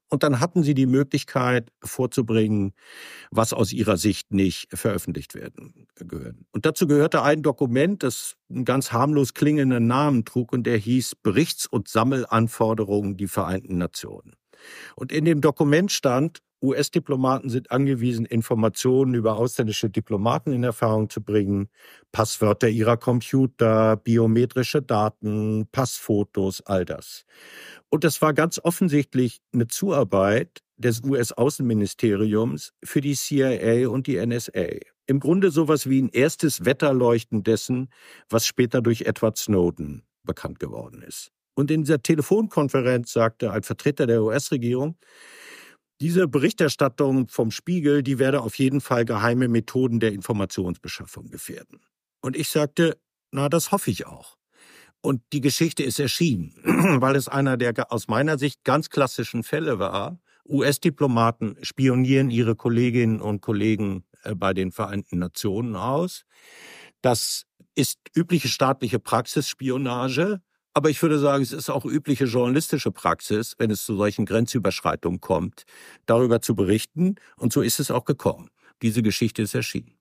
Und 0.08 0.22
dann 0.22 0.38
hatten 0.38 0.62
sie 0.62 0.74
die 0.74 0.86
Möglichkeit 0.86 1.72
vorzubringen, 1.82 2.72
was 3.30 3.52
aus 3.52 3.72
ihrer 3.72 3.96
Sicht 3.96 4.32
nicht 4.32 4.68
veröffentlicht 4.72 5.34
werden 5.34 5.88
gehört. 5.96 6.36
Und 6.52 6.64
dazu 6.64 6.86
gehörte 6.86 7.22
ein 7.22 7.42
Dokument, 7.42 8.02
das 8.02 8.36
einen 8.48 8.64
ganz 8.64 8.92
harmlos 8.92 9.34
klingenden 9.34 9.86
Namen 9.86 10.24
trug 10.24 10.52
und 10.52 10.64
der 10.64 10.76
hieß 10.76 11.16
Berichts- 11.22 11.66
und 11.66 11.88
Sammelanforderungen 11.88 13.16
die 13.16 13.26
Vereinten 13.26 13.78
Nationen. 13.78 14.34
Und 14.94 15.12
in 15.12 15.24
dem 15.24 15.40
Dokument 15.40 15.90
stand, 15.90 16.40
US-Diplomaten 16.66 17.48
sind 17.48 17.70
angewiesen, 17.70 18.26
Informationen 18.26 19.14
über 19.14 19.36
ausländische 19.36 19.90
Diplomaten 19.90 20.52
in 20.52 20.64
Erfahrung 20.64 21.08
zu 21.08 21.22
bringen, 21.22 21.68
Passwörter 22.12 22.68
ihrer 22.68 22.96
Computer, 22.96 23.96
biometrische 23.96 24.82
Daten, 24.82 25.68
Passfotos, 25.72 26.60
all 26.66 26.84
das. 26.84 27.24
Und 27.88 28.04
das 28.04 28.20
war 28.20 28.34
ganz 28.34 28.60
offensichtlich 28.62 29.40
eine 29.52 29.66
Zuarbeit 29.66 30.62
des 30.76 31.02
US-Außenministeriums 31.02 32.72
für 32.84 33.00
die 33.00 33.14
CIA 33.14 33.88
und 33.88 34.06
die 34.06 34.24
NSA. 34.24 34.80
Im 35.06 35.20
Grunde 35.20 35.50
sowas 35.50 35.88
wie 35.88 36.02
ein 36.02 36.10
erstes 36.10 36.64
Wetterleuchten 36.64 37.42
dessen, 37.42 37.88
was 38.28 38.46
später 38.46 38.82
durch 38.82 39.02
Edward 39.02 39.38
Snowden 39.38 40.02
bekannt 40.24 40.58
geworden 40.58 41.02
ist. 41.02 41.30
Und 41.54 41.70
in 41.70 41.82
dieser 41.82 42.02
Telefonkonferenz 42.02 43.12
sagte 43.12 43.50
ein 43.52 43.62
Vertreter 43.62 44.06
der 44.06 44.22
US-Regierung, 44.22 44.96
diese 46.00 46.28
Berichterstattung 46.28 47.28
vom 47.28 47.50
Spiegel, 47.50 48.02
die 48.02 48.18
werde 48.18 48.42
auf 48.42 48.58
jeden 48.58 48.80
Fall 48.80 49.04
geheime 49.04 49.48
Methoden 49.48 50.00
der 50.00 50.12
Informationsbeschaffung 50.12 51.30
gefährden. 51.30 51.80
Und 52.20 52.36
ich 52.36 52.48
sagte, 52.48 52.98
na, 53.30 53.48
das 53.48 53.72
hoffe 53.72 53.90
ich 53.90 54.06
auch. 54.06 54.36
Und 55.00 55.22
die 55.32 55.40
Geschichte 55.40 55.82
ist 55.82 55.98
erschienen, 55.98 56.54
weil 57.00 57.16
es 57.16 57.28
einer 57.28 57.56
der 57.56 57.92
aus 57.92 58.08
meiner 58.08 58.38
Sicht 58.38 58.64
ganz 58.64 58.90
klassischen 58.90 59.42
Fälle 59.42 59.78
war. 59.78 60.18
US-Diplomaten 60.48 61.56
spionieren 61.62 62.30
ihre 62.30 62.56
Kolleginnen 62.56 63.20
und 63.20 63.40
Kollegen 63.40 64.04
äh, 64.22 64.34
bei 64.34 64.52
den 64.52 64.72
Vereinten 64.72 65.18
Nationen 65.18 65.76
aus. 65.76 66.24
Das 67.02 67.44
ist 67.74 67.98
übliche 68.14 68.48
staatliche 68.48 68.98
Praxisspionage. 68.98 70.40
Aber 70.76 70.90
ich 70.90 71.00
würde 71.00 71.18
sagen, 71.18 71.42
es 71.42 71.52
ist 71.52 71.70
auch 71.70 71.86
übliche 71.86 72.26
journalistische 72.26 72.90
Praxis, 72.90 73.54
wenn 73.56 73.70
es 73.70 73.86
zu 73.86 73.96
solchen 73.96 74.26
Grenzüberschreitungen 74.26 75.22
kommt, 75.22 75.64
darüber 76.04 76.42
zu 76.42 76.54
berichten. 76.54 77.14
Und 77.38 77.50
so 77.50 77.62
ist 77.62 77.80
es 77.80 77.90
auch 77.90 78.04
gekommen. 78.04 78.50
Diese 78.82 79.02
Geschichte 79.02 79.40
ist 79.40 79.54
erschienen. 79.54 79.96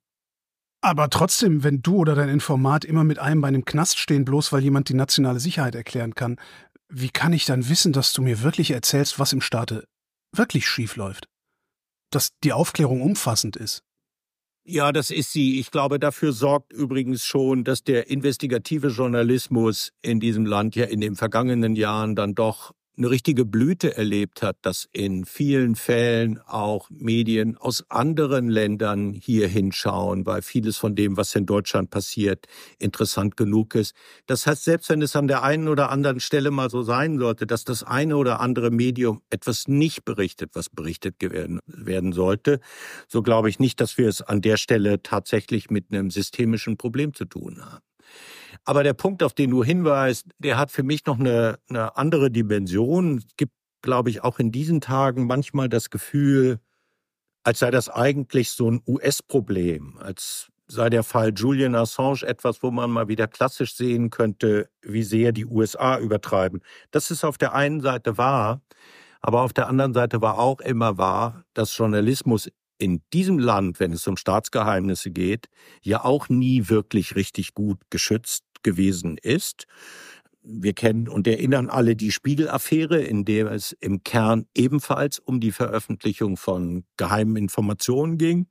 Aber 0.81 1.09
trotzdem, 1.09 1.63
wenn 1.63 1.81
du 1.81 1.95
oder 1.95 2.13
dein 2.13 2.27
Informat 2.27 2.83
immer 2.83 3.05
mit 3.05 3.19
einem 3.19 3.39
bei 3.39 3.47
einem 3.47 3.63
Knast 3.63 3.99
stehen, 3.99 4.25
bloß 4.25 4.51
weil 4.51 4.63
jemand 4.63 4.89
die 4.89 4.95
nationale 4.95 5.39
Sicherheit 5.39 5.75
erklären 5.75 6.13
kann, 6.13 6.41
wie 6.89 7.09
kann 7.09 7.31
ich 7.31 7.45
dann 7.45 7.69
wissen, 7.69 7.93
dass 7.93 8.11
du 8.11 8.21
mir 8.21 8.43
wirklich 8.43 8.71
erzählst, 8.71 9.17
was 9.17 9.31
im 9.31 9.39
Staate 9.39 9.85
wirklich 10.33 10.67
schief 10.67 10.97
läuft? 10.97 11.29
Dass 12.11 12.31
die 12.43 12.51
Aufklärung 12.51 13.01
umfassend 13.01 13.55
ist? 13.55 13.81
Ja, 14.67 14.91
das 14.91 15.11
ist 15.11 15.31
sie. 15.31 15.59
Ich 15.59 15.69
glaube, 15.69 15.99
dafür 15.99 16.33
sorgt 16.33 16.73
übrigens 16.73 17.23
schon, 17.23 17.63
dass 17.63 17.83
der 17.83 18.09
investigative 18.09 18.87
Journalismus 18.87 19.91
in 20.01 20.19
diesem 20.19 20.47
Land 20.47 20.75
ja 20.75 20.85
in 20.85 21.01
den 21.01 21.15
vergangenen 21.15 21.75
Jahren 21.75 22.15
dann 22.15 22.33
doch 22.33 22.73
eine 22.97 23.09
richtige 23.09 23.45
Blüte 23.45 23.95
erlebt 23.97 24.41
hat, 24.41 24.57
dass 24.61 24.87
in 24.91 25.25
vielen 25.25 25.75
Fällen 25.75 26.39
auch 26.39 26.89
Medien 26.89 27.57
aus 27.57 27.83
anderen 27.89 28.49
Ländern 28.49 29.13
hier 29.13 29.47
hinschauen, 29.47 30.25
weil 30.25 30.41
vieles 30.41 30.77
von 30.77 30.95
dem, 30.95 31.17
was 31.17 31.35
in 31.35 31.45
Deutschland 31.45 31.89
passiert, 31.89 32.47
interessant 32.79 33.37
genug 33.37 33.75
ist. 33.75 33.95
Das 34.25 34.47
heißt, 34.47 34.63
selbst 34.63 34.89
wenn 34.89 35.01
es 35.01 35.15
an 35.15 35.27
der 35.27 35.43
einen 35.43 35.67
oder 35.67 35.89
anderen 35.89 36.19
Stelle 36.19 36.51
mal 36.51 36.69
so 36.69 36.83
sein 36.83 37.19
sollte, 37.19 37.45
dass 37.45 37.63
das 37.63 37.83
eine 37.83 38.17
oder 38.17 38.39
andere 38.39 38.71
Medium 38.71 39.21
etwas 39.29 39.67
nicht 39.67 40.05
berichtet, 40.05 40.51
was 40.53 40.69
berichtet 40.69 41.15
werden, 41.21 42.11
sollte, 42.13 42.59
so 43.07 43.21
glaube 43.21 43.49
ich 43.49 43.59
nicht, 43.59 43.79
dass 43.81 43.97
wir 43.97 44.07
es 44.07 44.21
an 44.21 44.41
der 44.41 44.57
Stelle 44.57 45.01
tatsächlich 45.03 45.69
mit 45.69 45.91
einem 45.91 46.09
systemischen 46.09 46.77
Problem 46.77 47.13
zu 47.13 47.25
tun 47.25 47.63
haben. 47.63 47.84
Aber 48.65 48.83
der 48.83 48.93
Punkt, 48.93 49.21
auf 49.21 49.33
den 49.33 49.51
du 49.51 49.63
hinweist, 49.63 50.25
der 50.39 50.57
hat 50.57 50.71
für 50.71 50.83
mich 50.83 51.05
noch 51.05 51.19
eine, 51.19 51.59
eine 51.69 51.95
andere 51.97 52.31
Dimension. 52.31 53.19
Es 53.19 53.37
gibt, 53.37 53.53
glaube 53.83 54.09
ich, 54.09 54.23
auch 54.23 54.39
in 54.39 54.51
diesen 54.51 54.81
Tagen 54.81 55.27
manchmal 55.27 55.69
das 55.69 55.91
Gefühl, 55.91 56.59
als 57.43 57.59
sei 57.59 57.69
das 57.69 57.89
eigentlich 57.89 58.49
so 58.49 58.69
ein 58.71 58.81
US-Problem, 58.87 59.99
als 59.99 60.49
sei 60.67 60.89
der 60.89 61.03
Fall 61.03 61.31
Julian 61.35 61.75
Assange 61.75 62.23
etwas, 62.23 62.63
wo 62.63 62.71
man 62.71 62.89
mal 62.89 63.07
wieder 63.07 63.27
klassisch 63.27 63.75
sehen 63.75 64.09
könnte, 64.09 64.67
wie 64.81 65.03
sehr 65.03 65.31
die 65.31 65.45
USA 65.45 65.99
übertreiben. 65.99 66.61
Das 66.89 67.11
ist 67.11 67.23
auf 67.23 67.37
der 67.37 67.53
einen 67.53 67.81
Seite 67.81 68.17
wahr, 68.17 68.61
aber 69.21 69.41
auf 69.41 69.53
der 69.53 69.67
anderen 69.67 69.93
Seite 69.93 70.21
war 70.21 70.39
auch 70.39 70.59
immer 70.61 70.97
wahr, 70.97 71.45
dass 71.53 71.77
Journalismus 71.77 72.49
in 72.79 73.03
diesem 73.13 73.37
Land, 73.37 73.79
wenn 73.79 73.93
es 73.93 74.07
um 74.07 74.17
Staatsgeheimnisse 74.17 75.11
geht, 75.11 75.47
ja 75.81 76.03
auch 76.03 76.29
nie 76.29 76.67
wirklich 76.67 77.15
richtig 77.15 77.53
gut 77.53 77.79
geschützt 77.91 78.44
gewesen 78.65 79.17
ist. 79.17 79.67
Wir 80.43 80.73
kennen 80.73 81.07
und 81.07 81.25
erinnern 81.25 81.69
alle 81.69 81.95
die 81.95 82.11
Spiegel-Affäre, 82.11 83.01
in 83.01 83.23
der 83.23 83.51
es 83.51 83.71
im 83.79 84.03
Kern 84.03 84.45
ebenfalls 84.53 85.19
um 85.19 85.39
die 85.39 85.53
Veröffentlichung 85.53 86.35
von 86.35 86.83
geheimen 86.97 87.37
Informationen 87.37 88.17
ging. 88.17 88.47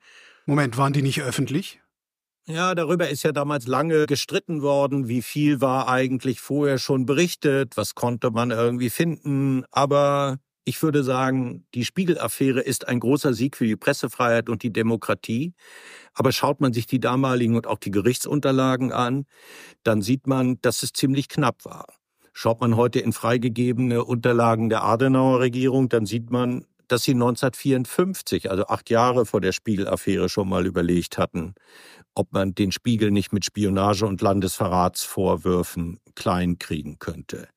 Moment, 0.46 0.79
waren 0.79 0.94
die 0.94 1.03
nicht 1.03 1.20
öffentlich? 1.20 1.81
Ja, 2.46 2.74
darüber 2.74 3.09
ist 3.09 3.22
ja 3.22 3.33
damals 3.33 3.66
lange 3.66 4.07
gestritten 4.07 4.61
worden, 4.61 5.09
wie 5.09 5.22
viel 5.22 5.61
war 5.61 5.88
eigentlich 5.88 6.40
vorher 6.40 6.79
schon 6.79 7.07
berichtet, 7.07 7.77
was 7.77 7.94
konnte 7.94 8.31
man 8.31 8.50
irgendwie 8.50 8.90
finden, 8.90 9.64
aber 9.70 10.38
ich 10.64 10.83
würde 10.83 11.05
sagen, 11.05 11.66
die 11.74 11.85
Spiegel-Affäre 11.85 12.61
ist 12.61 12.88
ein 12.88 13.00
großer 13.00 13.35
Sieg 13.35 13.57
für 13.57 13.66
die 13.66 13.77
Pressefreiheit 13.77 14.48
und 14.48 14.62
die 14.62 14.72
Demokratie. 14.72 15.53
Aber 16.14 16.33
schaut 16.33 16.61
man 16.61 16.72
sich 16.72 16.87
die 16.87 17.00
damaligen 17.00 17.57
und 17.57 17.66
auch 17.66 17.79
die 17.79 17.90
Gerichtsunterlagen 17.90 18.92
an, 18.92 19.27
dann 19.83 20.00
sieht 20.00 20.27
man, 20.27 20.59
dass 20.62 20.83
es 20.83 20.92
ziemlich 20.92 21.29
knapp 21.29 21.64
war. 21.64 21.87
Schaut 22.33 22.61
man 22.61 22.77
heute 22.77 22.98
in 23.00 23.12
freigegebene 23.12 24.05
Unterlagen 24.05 24.68
der 24.68 24.83
Adenauer 24.85 25.40
Regierung, 25.40 25.88
dann 25.88 26.07
sieht 26.07 26.31
man, 26.31 26.64
dass 26.88 27.05
sie 27.05 27.12
1954, 27.12 28.50
also 28.50 28.66
acht 28.66 28.90
Jahre 28.90 29.27
vor 29.27 29.40
der 29.40 29.53
Spiegel-Affäre, 29.53 30.29
schon 30.29 30.48
mal 30.48 30.66
überlegt 30.66 31.18
hatten, 31.18 31.55
ob 32.14 32.33
man 32.33 32.55
den 32.55 32.72
Spiegel 32.72 33.11
nicht 33.11 33.33
mit 33.33 33.44
Spionage 33.44 34.07
und 34.07 34.20
Landesverratsvorwürfen 34.20 36.00
klein 36.14 36.59
kriegen 36.59 36.98
könnte 36.98 37.48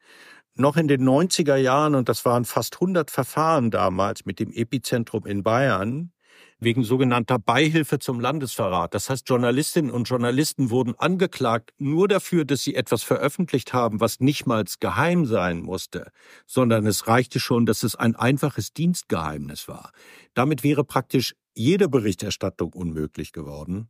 noch 0.59 0.77
in 0.77 0.87
den 0.87 1.03
90er 1.07 1.55
Jahren, 1.55 1.95
und 1.95 2.09
das 2.09 2.25
waren 2.25 2.45
fast 2.45 2.75
100 2.75 3.11
Verfahren 3.11 3.71
damals 3.71 4.25
mit 4.25 4.39
dem 4.39 4.51
Epizentrum 4.51 5.25
in 5.25 5.43
Bayern, 5.43 6.11
wegen 6.59 6.83
sogenannter 6.83 7.37
Beihilfe 7.39 7.99
zum 7.99 8.19
Landesverrat. 8.19 8.93
Das 8.93 9.09
heißt, 9.09 9.29
Journalistinnen 9.29 9.91
und 9.91 10.09
Journalisten 10.09 10.69
wurden 10.69 10.95
angeklagt 10.97 11.73
nur 11.77 12.07
dafür, 12.07 12.45
dass 12.45 12.63
sie 12.63 12.75
etwas 12.75 13.03
veröffentlicht 13.03 13.73
haben, 13.73 13.99
was 13.99 14.19
nicht 14.19 14.45
mal 14.47 14.63
geheim 14.79 15.25
sein 15.25 15.61
musste, 15.61 16.11
sondern 16.45 16.85
es 16.87 17.07
reichte 17.07 17.39
schon, 17.39 17.65
dass 17.65 17.83
es 17.83 17.95
ein 17.95 18.15
einfaches 18.15 18.73
Dienstgeheimnis 18.73 19.67
war. 19.67 19.91
Damit 20.33 20.63
wäre 20.63 20.83
praktisch 20.83 21.35
jede 21.57 21.89
Berichterstattung 21.89 22.73
unmöglich 22.73 23.31
geworden. 23.31 23.89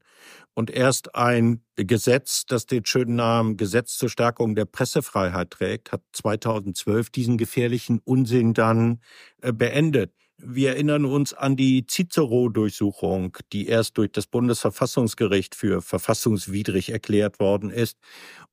Und 0.53 0.69
erst 0.69 1.15
ein 1.15 1.63
Gesetz, 1.75 2.45
das 2.45 2.65
den 2.65 2.85
schönen 2.85 3.15
Namen 3.15 3.57
Gesetz 3.57 3.97
zur 3.97 4.09
Stärkung 4.09 4.55
der 4.55 4.65
Pressefreiheit 4.65 5.51
trägt, 5.51 5.91
hat 5.91 6.01
2012 6.13 7.09
diesen 7.09 7.37
gefährlichen 7.37 7.99
Unsinn 8.03 8.53
dann 8.53 9.01
äh, 9.41 9.51
beendet. 9.51 10.13
Wir 10.39 10.69
erinnern 10.69 11.05
uns 11.05 11.33
an 11.33 11.55
die 11.55 11.87
Cicero-Durchsuchung, 11.87 13.37
die 13.53 13.65
erst 13.65 13.97
durch 13.97 14.11
das 14.11 14.27
Bundesverfassungsgericht 14.27 15.55
für 15.55 15.81
verfassungswidrig 15.81 16.91
erklärt 16.91 17.39
worden 17.39 17.71
ist. 17.71 17.97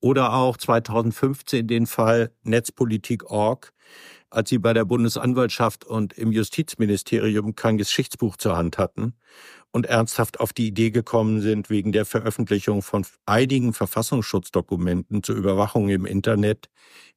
Oder 0.00 0.32
auch 0.32 0.56
2015 0.56 1.66
den 1.66 1.86
Fall 1.86 2.32
Netzpolitik.org, 2.42 3.74
als 4.34 4.50
sie 4.50 4.58
bei 4.58 4.72
der 4.72 4.84
Bundesanwaltschaft 4.84 5.84
und 5.84 6.12
im 6.12 6.32
Justizministerium 6.32 7.54
kein 7.54 7.78
Geschichtsbuch 7.78 8.36
zur 8.36 8.56
Hand 8.56 8.78
hatten 8.78 9.14
und 9.70 9.86
ernsthaft 9.86 10.40
auf 10.40 10.52
die 10.52 10.68
Idee 10.68 10.90
gekommen 10.90 11.40
sind, 11.40 11.70
wegen 11.70 11.92
der 11.92 12.04
Veröffentlichung 12.04 12.82
von 12.82 13.06
einigen 13.26 13.72
Verfassungsschutzdokumenten 13.72 15.22
zur 15.22 15.36
Überwachung 15.36 15.88
im 15.88 16.06
Internet 16.06 16.68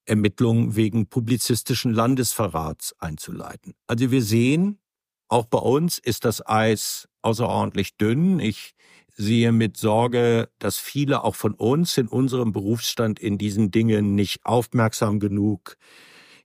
Ermittlungen 0.06 0.76
wegen 0.76 1.08
publizistischen 1.08 1.94
Landesverrats 1.94 2.96
einzuleiten. 3.00 3.74
Also 3.88 4.10
wir 4.10 4.22
sehen, 4.22 4.80
auch 5.28 5.46
bei 5.46 5.60
uns 5.60 5.98
ist 5.98 6.24
das 6.24 6.46
Eis 6.46 7.08
außerordentlich 7.22 7.98
dünn. 7.98 8.40
Ich 8.40 8.74
sehe 9.14 9.52
mit 9.52 9.78
Sorge, 9.78 10.50
dass 10.60 10.78
viele 10.78 11.24
auch 11.24 11.36
von 11.36 11.54
uns 11.54 11.98
in 11.98 12.08
unserem 12.08 12.54
Berufsstand 12.54 13.20
in 13.20 13.38
diesen 13.38 13.72
Dingen 13.72 14.16
nicht 14.16 14.46
aufmerksam 14.46 15.20
genug 15.20 15.78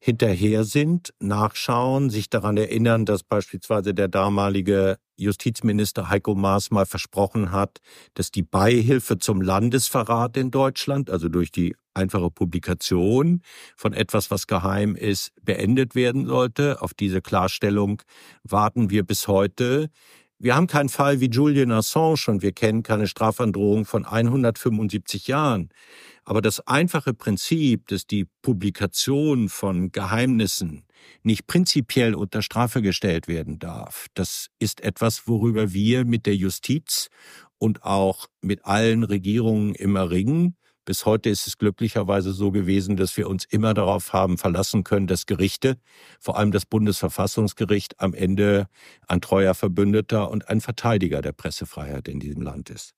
hinterher 0.04 0.64
sind, 0.64 1.14
nachschauen, 1.20 2.10
sich 2.10 2.28
daran 2.28 2.56
erinnern, 2.56 3.04
dass 3.04 3.22
beispielsweise 3.22 3.94
der 3.94 4.08
damalige 4.08 4.96
Justizminister 5.16 6.10
Heiko 6.10 6.34
Maas 6.34 6.72
mal 6.72 6.86
versprochen 6.86 7.52
hat, 7.52 7.78
dass 8.14 8.32
die 8.32 8.42
Beihilfe 8.42 9.18
zum 9.18 9.40
Landesverrat 9.40 10.36
in 10.36 10.50
Deutschland, 10.50 11.08
also 11.08 11.28
durch 11.28 11.52
die 11.52 11.76
einfache 11.94 12.32
Publikation 12.32 13.42
von 13.76 13.92
etwas, 13.92 14.32
was 14.32 14.48
geheim 14.48 14.96
ist, 14.96 15.30
beendet 15.40 15.94
werden 15.94 16.26
sollte. 16.26 16.82
Auf 16.82 16.94
diese 16.94 17.22
Klarstellung 17.22 18.02
warten 18.42 18.90
wir 18.90 19.04
bis 19.04 19.28
heute. 19.28 19.88
Wir 20.40 20.56
haben 20.56 20.66
keinen 20.66 20.88
Fall 20.88 21.20
wie 21.20 21.30
Julian 21.30 21.70
Assange 21.70 22.24
und 22.26 22.42
wir 22.42 22.50
kennen 22.50 22.82
keine 22.82 23.06
Strafandrohung 23.06 23.84
von 23.84 24.04
175 24.04 25.28
Jahren. 25.28 25.68
Aber 26.24 26.40
das 26.40 26.60
einfache 26.66 27.14
Prinzip, 27.14 27.88
dass 27.88 28.06
die 28.06 28.26
Publikation 28.42 29.48
von 29.48 29.90
Geheimnissen 29.90 30.84
nicht 31.22 31.46
prinzipiell 31.48 32.14
unter 32.14 32.42
Strafe 32.42 32.80
gestellt 32.80 33.26
werden 33.26 33.58
darf, 33.58 34.06
das 34.14 34.48
ist 34.60 34.82
etwas, 34.82 35.26
worüber 35.26 35.72
wir 35.72 36.04
mit 36.04 36.26
der 36.26 36.36
Justiz 36.36 37.08
und 37.58 37.82
auch 37.82 38.28
mit 38.40 38.64
allen 38.64 39.02
Regierungen 39.02 39.74
immer 39.74 40.10
ringen. 40.10 40.56
Bis 40.84 41.06
heute 41.06 41.30
ist 41.30 41.46
es 41.46 41.58
glücklicherweise 41.58 42.32
so 42.32 42.50
gewesen, 42.50 42.96
dass 42.96 43.16
wir 43.16 43.28
uns 43.28 43.44
immer 43.44 43.72
darauf 43.74 44.12
haben 44.12 44.36
verlassen 44.36 44.82
können, 44.82 45.06
dass 45.06 45.26
Gerichte, 45.26 45.76
vor 46.18 46.38
allem 46.38 46.50
das 46.50 46.66
Bundesverfassungsgericht, 46.66 48.00
am 48.00 48.14
Ende 48.14 48.68
ein 49.06 49.20
treuer 49.20 49.54
Verbündeter 49.54 50.28
und 50.30 50.48
ein 50.48 50.60
Verteidiger 50.60 51.22
der 51.22 51.32
Pressefreiheit 51.32 52.08
in 52.08 52.18
diesem 52.18 52.42
Land 52.42 52.70
ist 52.70 52.94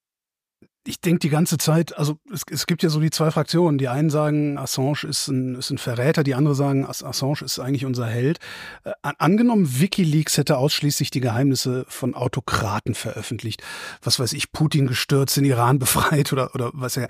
ich 0.87 1.01
denke 1.01 1.21
die 1.21 1.31
ganze 1.31 1.57
Zeit, 1.57 1.97
also 1.97 2.19
es, 2.31 2.43
es, 2.51 2.67
gibt 2.67 2.83
ja 2.83 2.91
so 2.91 3.01
die 3.01 3.11
zwei 3.11 3.31
Fraktionen. 3.31 3.79
Die 3.79 3.89
einen 3.89 4.11
sagen, 4.11 4.59
Assange 4.59 5.05
ist 5.09 5.29
ein, 5.29 5.55
ist 5.55 5.71
ein 5.71 5.79
Verräter, 5.79 6.23
die 6.23 6.35
andere 6.35 6.55
sagen, 6.55 6.85
Assange 6.85 7.43
ist 7.43 7.59
eigentlich 7.59 7.87
unser 7.87 8.07
Held. 8.07 8.39
Äh, 8.85 8.93
angenommen, 9.03 9.81
Wikileaks 9.81 10.37
hätte 10.37 10.59
ausschließlich 10.59 11.11
die 11.11 11.21
Geheimnisse 11.21 11.87
von 11.89 12.15
Autokraten 12.15 12.95
veröffentlicht, 12.95 13.63
was 14.03 14.21
weiß 14.21 14.35
ich, 14.35 14.53
Putin 14.53 14.87
gestürzt, 14.87 15.37
den 15.37 15.47
Iran 15.47 15.79
befreit 15.81 16.33
oder, 16.33 16.55
oder 16.55 16.71
was 16.75 16.97
er. 16.97 17.09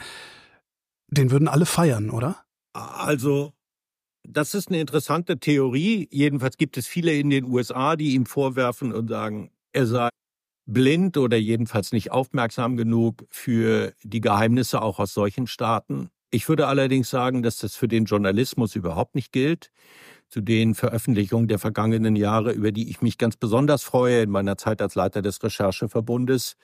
Den 1.08 1.30
würden 1.30 1.48
alle 1.48 1.66
feiern, 1.66 2.10
oder? 2.10 2.44
Also, 2.72 3.52
das 4.22 4.54
ist 4.54 4.68
eine 4.68 4.80
interessante 4.80 5.38
Theorie. 5.38 6.08
Jedenfalls 6.10 6.56
gibt 6.56 6.76
es 6.76 6.86
viele 6.86 7.12
in 7.12 7.30
den 7.30 7.44
USA, 7.44 7.96
die 7.96 8.14
ihm 8.14 8.26
vorwerfen 8.26 8.92
und 8.92 9.08
sagen, 9.08 9.50
er 9.72 9.86
sei 9.86 10.08
blind 10.66 11.16
oder 11.16 11.36
jedenfalls 11.36 11.92
nicht 11.92 12.10
aufmerksam 12.10 12.76
genug 12.76 13.24
für 13.30 13.92
die 14.02 14.20
Geheimnisse 14.20 14.82
auch 14.82 14.98
aus 14.98 15.14
solchen 15.14 15.46
Staaten. 15.46 16.10
Ich 16.30 16.48
würde 16.48 16.66
allerdings 16.66 17.10
sagen, 17.10 17.42
dass 17.42 17.58
das 17.58 17.76
für 17.76 17.86
den 17.88 18.06
Journalismus 18.06 18.74
überhaupt 18.74 19.14
nicht 19.14 19.32
gilt. 19.32 19.70
Zu 20.30 20.40
den 20.40 20.74
Veröffentlichungen 20.74 21.46
der 21.46 21.60
vergangenen 21.60 22.16
Jahre, 22.16 22.52
über 22.52 22.72
die 22.72 22.90
ich 22.90 23.02
mich 23.02 23.18
ganz 23.18 23.36
besonders 23.36 23.84
freue 23.84 24.22
in 24.22 24.30
meiner 24.30 24.56
Zeit 24.56 24.82
als 24.82 24.96
Leiter 24.96 25.22
des 25.22 25.42
Rechercheverbundes, 25.42 26.56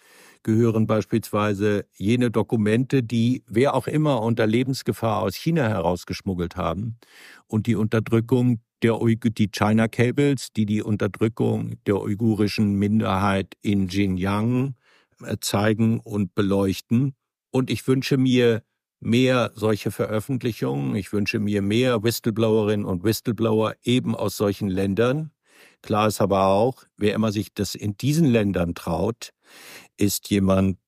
gehören 0.43 0.87
beispielsweise 0.87 1.85
jene 1.95 2.31
Dokumente, 2.33 3.03
die 3.05 3.45
wer 3.47 3.75
auch 3.75 3.87
immer 3.87 4.23
unter 4.23 4.47
Lebensgefahr 4.47 5.23
aus 5.23 5.37
China 5.37 5.69
herausgeschmuggelt 5.69 6.57
haben 6.57 6.99
und 7.47 7.67
die 7.69 7.77
Unterdrückung 7.77 8.61
der 8.83 8.99
die 8.99 9.49
China 9.49 9.89
Cables, 9.89 10.53
die 10.53 10.67
die 10.67 10.83
Unterdrückung 10.83 11.75
der 11.87 12.01
uigurischen 12.01 12.75
Minderheit 12.75 13.55
in 13.63 13.89
Xinjiang 13.89 14.75
äh, 15.23 15.37
zeigen 15.41 16.01
und 16.01 16.35
beleuchten. 16.35 17.15
Und 17.51 17.71
ich 17.71 17.87
wünsche 17.87 18.17
mir 18.17 18.63
mehr 19.01 19.51
solche 19.55 19.91
Veröffentlichungen. 19.91 20.95
Ich 20.95 21.13
wünsche 21.13 21.39
mir 21.39 21.63
mehr 21.63 22.03
Whistleblowerinnen 22.03 22.87
und 22.87 23.03
Whistleblower 23.03 23.75
eben 23.83 24.15
aus 24.15 24.37
solchen 24.37 24.69
Ländern. 24.69 25.33
Klar 25.83 26.09
ist 26.09 26.21
aber 26.21 26.47
auch, 26.47 26.85
wer 26.97 27.15
immer 27.15 27.33
sich 27.33 27.53
das 27.55 27.75
in 27.75 27.97
diesen 27.97 28.27
Ländern 28.27 28.75
traut, 28.75 29.31
ist 29.97 30.31
jemand, 30.31 30.79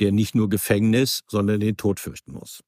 der 0.00 0.12
nicht 0.12 0.34
nur 0.34 0.48
Gefängnis, 0.48 1.22
sondern 1.28 1.60
den 1.60 1.76
Tod 1.76 2.00
fürchten 2.00 2.32
muss. 2.32 2.62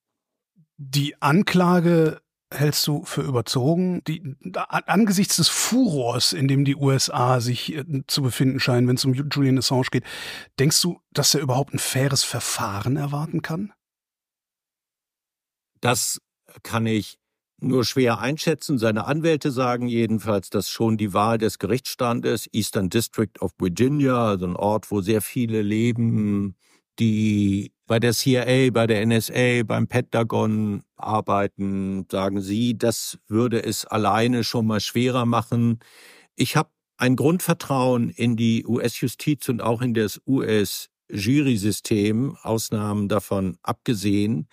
Die 0.76 1.20
Anklage 1.22 2.20
hältst 2.54 2.86
du 2.86 3.04
für 3.04 3.22
überzogen? 3.22 4.02
Die, 4.04 4.36
angesichts 4.64 5.36
des 5.36 5.48
Furors, 5.48 6.32
in 6.32 6.48
dem 6.48 6.64
die 6.64 6.76
USA 6.76 7.40
sich 7.40 7.74
äh, 7.74 7.84
zu 8.06 8.22
befinden 8.22 8.60
scheinen, 8.60 8.88
wenn 8.88 8.96
es 8.96 9.04
um 9.04 9.14
Julian 9.14 9.58
Assange 9.58 9.88
geht, 9.90 10.04
denkst 10.58 10.80
du, 10.82 11.00
dass 11.12 11.34
er 11.34 11.40
überhaupt 11.40 11.74
ein 11.74 11.78
faires 11.78 12.24
Verfahren 12.24 12.96
erwarten 12.96 13.42
kann? 13.42 13.72
Das 15.80 16.20
kann 16.62 16.86
ich 16.86 17.18
nur 17.58 17.84
schwer 17.84 18.18
einschätzen. 18.18 18.78
Seine 18.78 19.06
Anwälte 19.06 19.50
sagen 19.50 19.86
jedenfalls, 19.86 20.50
dass 20.50 20.70
schon 20.70 20.96
die 20.96 21.12
Wahl 21.12 21.38
des 21.38 21.58
Gerichtsstandes, 21.58 22.48
Eastern 22.52 22.88
District 22.88 23.40
of 23.40 23.52
Virginia, 23.58 24.28
also 24.28 24.46
ein 24.46 24.56
Ort, 24.56 24.90
wo 24.90 25.00
sehr 25.00 25.22
viele 25.22 25.62
leben, 25.62 26.56
die 26.98 27.73
bei 27.86 27.98
der 27.98 28.12
CIA, 28.12 28.70
bei 28.70 28.86
der 28.86 29.04
NSA, 29.06 29.62
beim 29.64 29.86
Pentagon 29.86 30.82
arbeiten, 30.96 32.06
sagen 32.10 32.40
Sie, 32.40 32.78
das 32.78 33.18
würde 33.28 33.62
es 33.62 33.84
alleine 33.84 34.44
schon 34.44 34.66
mal 34.66 34.80
schwerer 34.80 35.26
machen. 35.26 35.80
Ich 36.34 36.56
habe 36.56 36.70
ein 36.96 37.16
Grundvertrauen 37.16 38.08
in 38.10 38.36
die 38.36 38.64
US-Justiz 38.66 39.48
und 39.48 39.60
auch 39.60 39.82
in 39.82 39.94
das 39.94 40.20
US-Jury-System, 40.26 42.36
Ausnahmen 42.42 43.08
davon 43.08 43.58
abgesehen. 43.62 44.46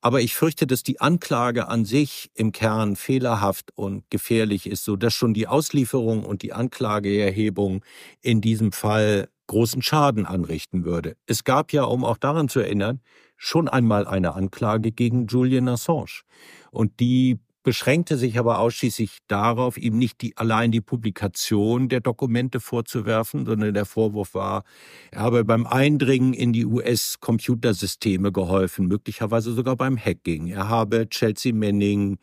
Aber 0.00 0.20
ich 0.20 0.34
fürchte, 0.34 0.66
dass 0.66 0.82
die 0.82 1.00
Anklage 1.00 1.68
an 1.68 1.84
sich 1.86 2.30
im 2.34 2.52
Kern 2.52 2.96
fehlerhaft 2.96 3.70
und 3.74 4.10
gefährlich 4.10 4.66
ist, 4.66 4.84
so 4.84 4.96
dass 4.96 5.14
schon 5.14 5.32
die 5.32 5.46
Auslieferung 5.46 6.24
und 6.24 6.42
die 6.42 6.52
Anklageerhebung 6.52 7.82
in 8.20 8.42
diesem 8.42 8.72
Fall 8.72 9.28
großen 9.46 9.82
Schaden 9.82 10.26
anrichten 10.26 10.84
würde. 10.84 11.16
Es 11.26 11.44
gab 11.44 11.72
ja, 11.72 11.84
um 11.84 12.04
auch 12.04 12.18
daran 12.18 12.48
zu 12.48 12.60
erinnern, 12.60 13.00
schon 13.36 13.68
einmal 13.68 14.06
eine 14.06 14.34
Anklage 14.34 14.92
gegen 14.92 15.26
Julian 15.26 15.68
Assange. 15.68 16.22
Und 16.70 17.00
die 17.00 17.38
beschränkte 17.64 18.16
sich 18.18 18.38
aber 18.38 18.58
ausschließlich 18.58 19.18
darauf, 19.26 19.78
ihm 19.78 19.98
nicht 19.98 20.20
die, 20.20 20.36
allein 20.36 20.70
die 20.70 20.82
Publikation 20.82 21.88
der 21.88 22.00
Dokumente 22.00 22.60
vorzuwerfen, 22.60 23.46
sondern 23.46 23.74
der 23.74 23.86
Vorwurf 23.86 24.34
war, 24.34 24.64
er 25.10 25.20
habe 25.20 25.44
beim 25.44 25.66
Eindringen 25.66 26.34
in 26.34 26.52
die 26.52 26.66
US-Computersysteme 26.66 28.32
geholfen, 28.32 28.86
möglicherweise 28.86 29.52
sogar 29.54 29.76
beim 29.76 29.96
Hacking. 29.98 30.48
Er 30.48 30.68
habe 30.68 31.08
Chelsea 31.08 31.54
Manning 31.54 32.18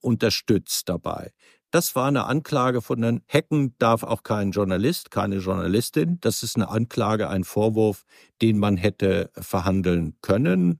unterstützt 0.00 0.88
dabei. 0.88 1.32
Das 1.74 1.96
war 1.96 2.06
eine 2.06 2.26
Anklage 2.26 2.82
von 2.82 3.00
den 3.00 3.22
Hacken 3.26 3.74
darf 3.80 4.04
auch 4.04 4.22
kein 4.22 4.52
Journalist, 4.52 5.10
keine 5.10 5.38
Journalistin. 5.38 6.18
Das 6.20 6.44
ist 6.44 6.54
eine 6.54 6.68
Anklage, 6.68 7.28
ein 7.28 7.42
Vorwurf, 7.42 8.04
den 8.40 8.60
man 8.60 8.76
hätte 8.76 9.32
verhandeln 9.34 10.14
können. 10.22 10.78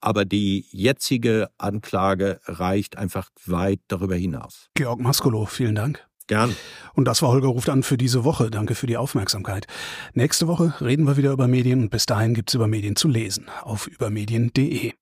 Aber 0.00 0.24
die 0.24 0.64
jetzige 0.70 1.50
Anklage 1.58 2.38
reicht 2.44 2.96
einfach 2.96 3.30
weit 3.46 3.80
darüber 3.88 4.14
hinaus. 4.14 4.70
Georg 4.74 5.00
Maskolo, 5.00 5.44
vielen 5.46 5.74
Dank. 5.74 6.06
Gern. 6.28 6.54
Und 6.94 7.06
das 7.06 7.20
war 7.20 7.30
Holger 7.30 7.48
ruft 7.48 7.68
an 7.68 7.82
für 7.82 7.96
diese 7.96 8.22
Woche. 8.22 8.48
Danke 8.48 8.76
für 8.76 8.86
die 8.86 8.96
Aufmerksamkeit. 8.96 9.66
Nächste 10.14 10.46
Woche 10.46 10.72
reden 10.80 11.04
wir 11.04 11.16
wieder 11.16 11.32
über 11.32 11.48
Medien 11.48 11.80
und 11.82 11.90
bis 11.90 12.06
dahin 12.06 12.34
gibt's 12.34 12.54
über 12.54 12.68
Medien 12.68 12.94
zu 12.94 13.08
lesen 13.08 13.46
auf 13.64 13.88
übermedien.de. 13.88 14.92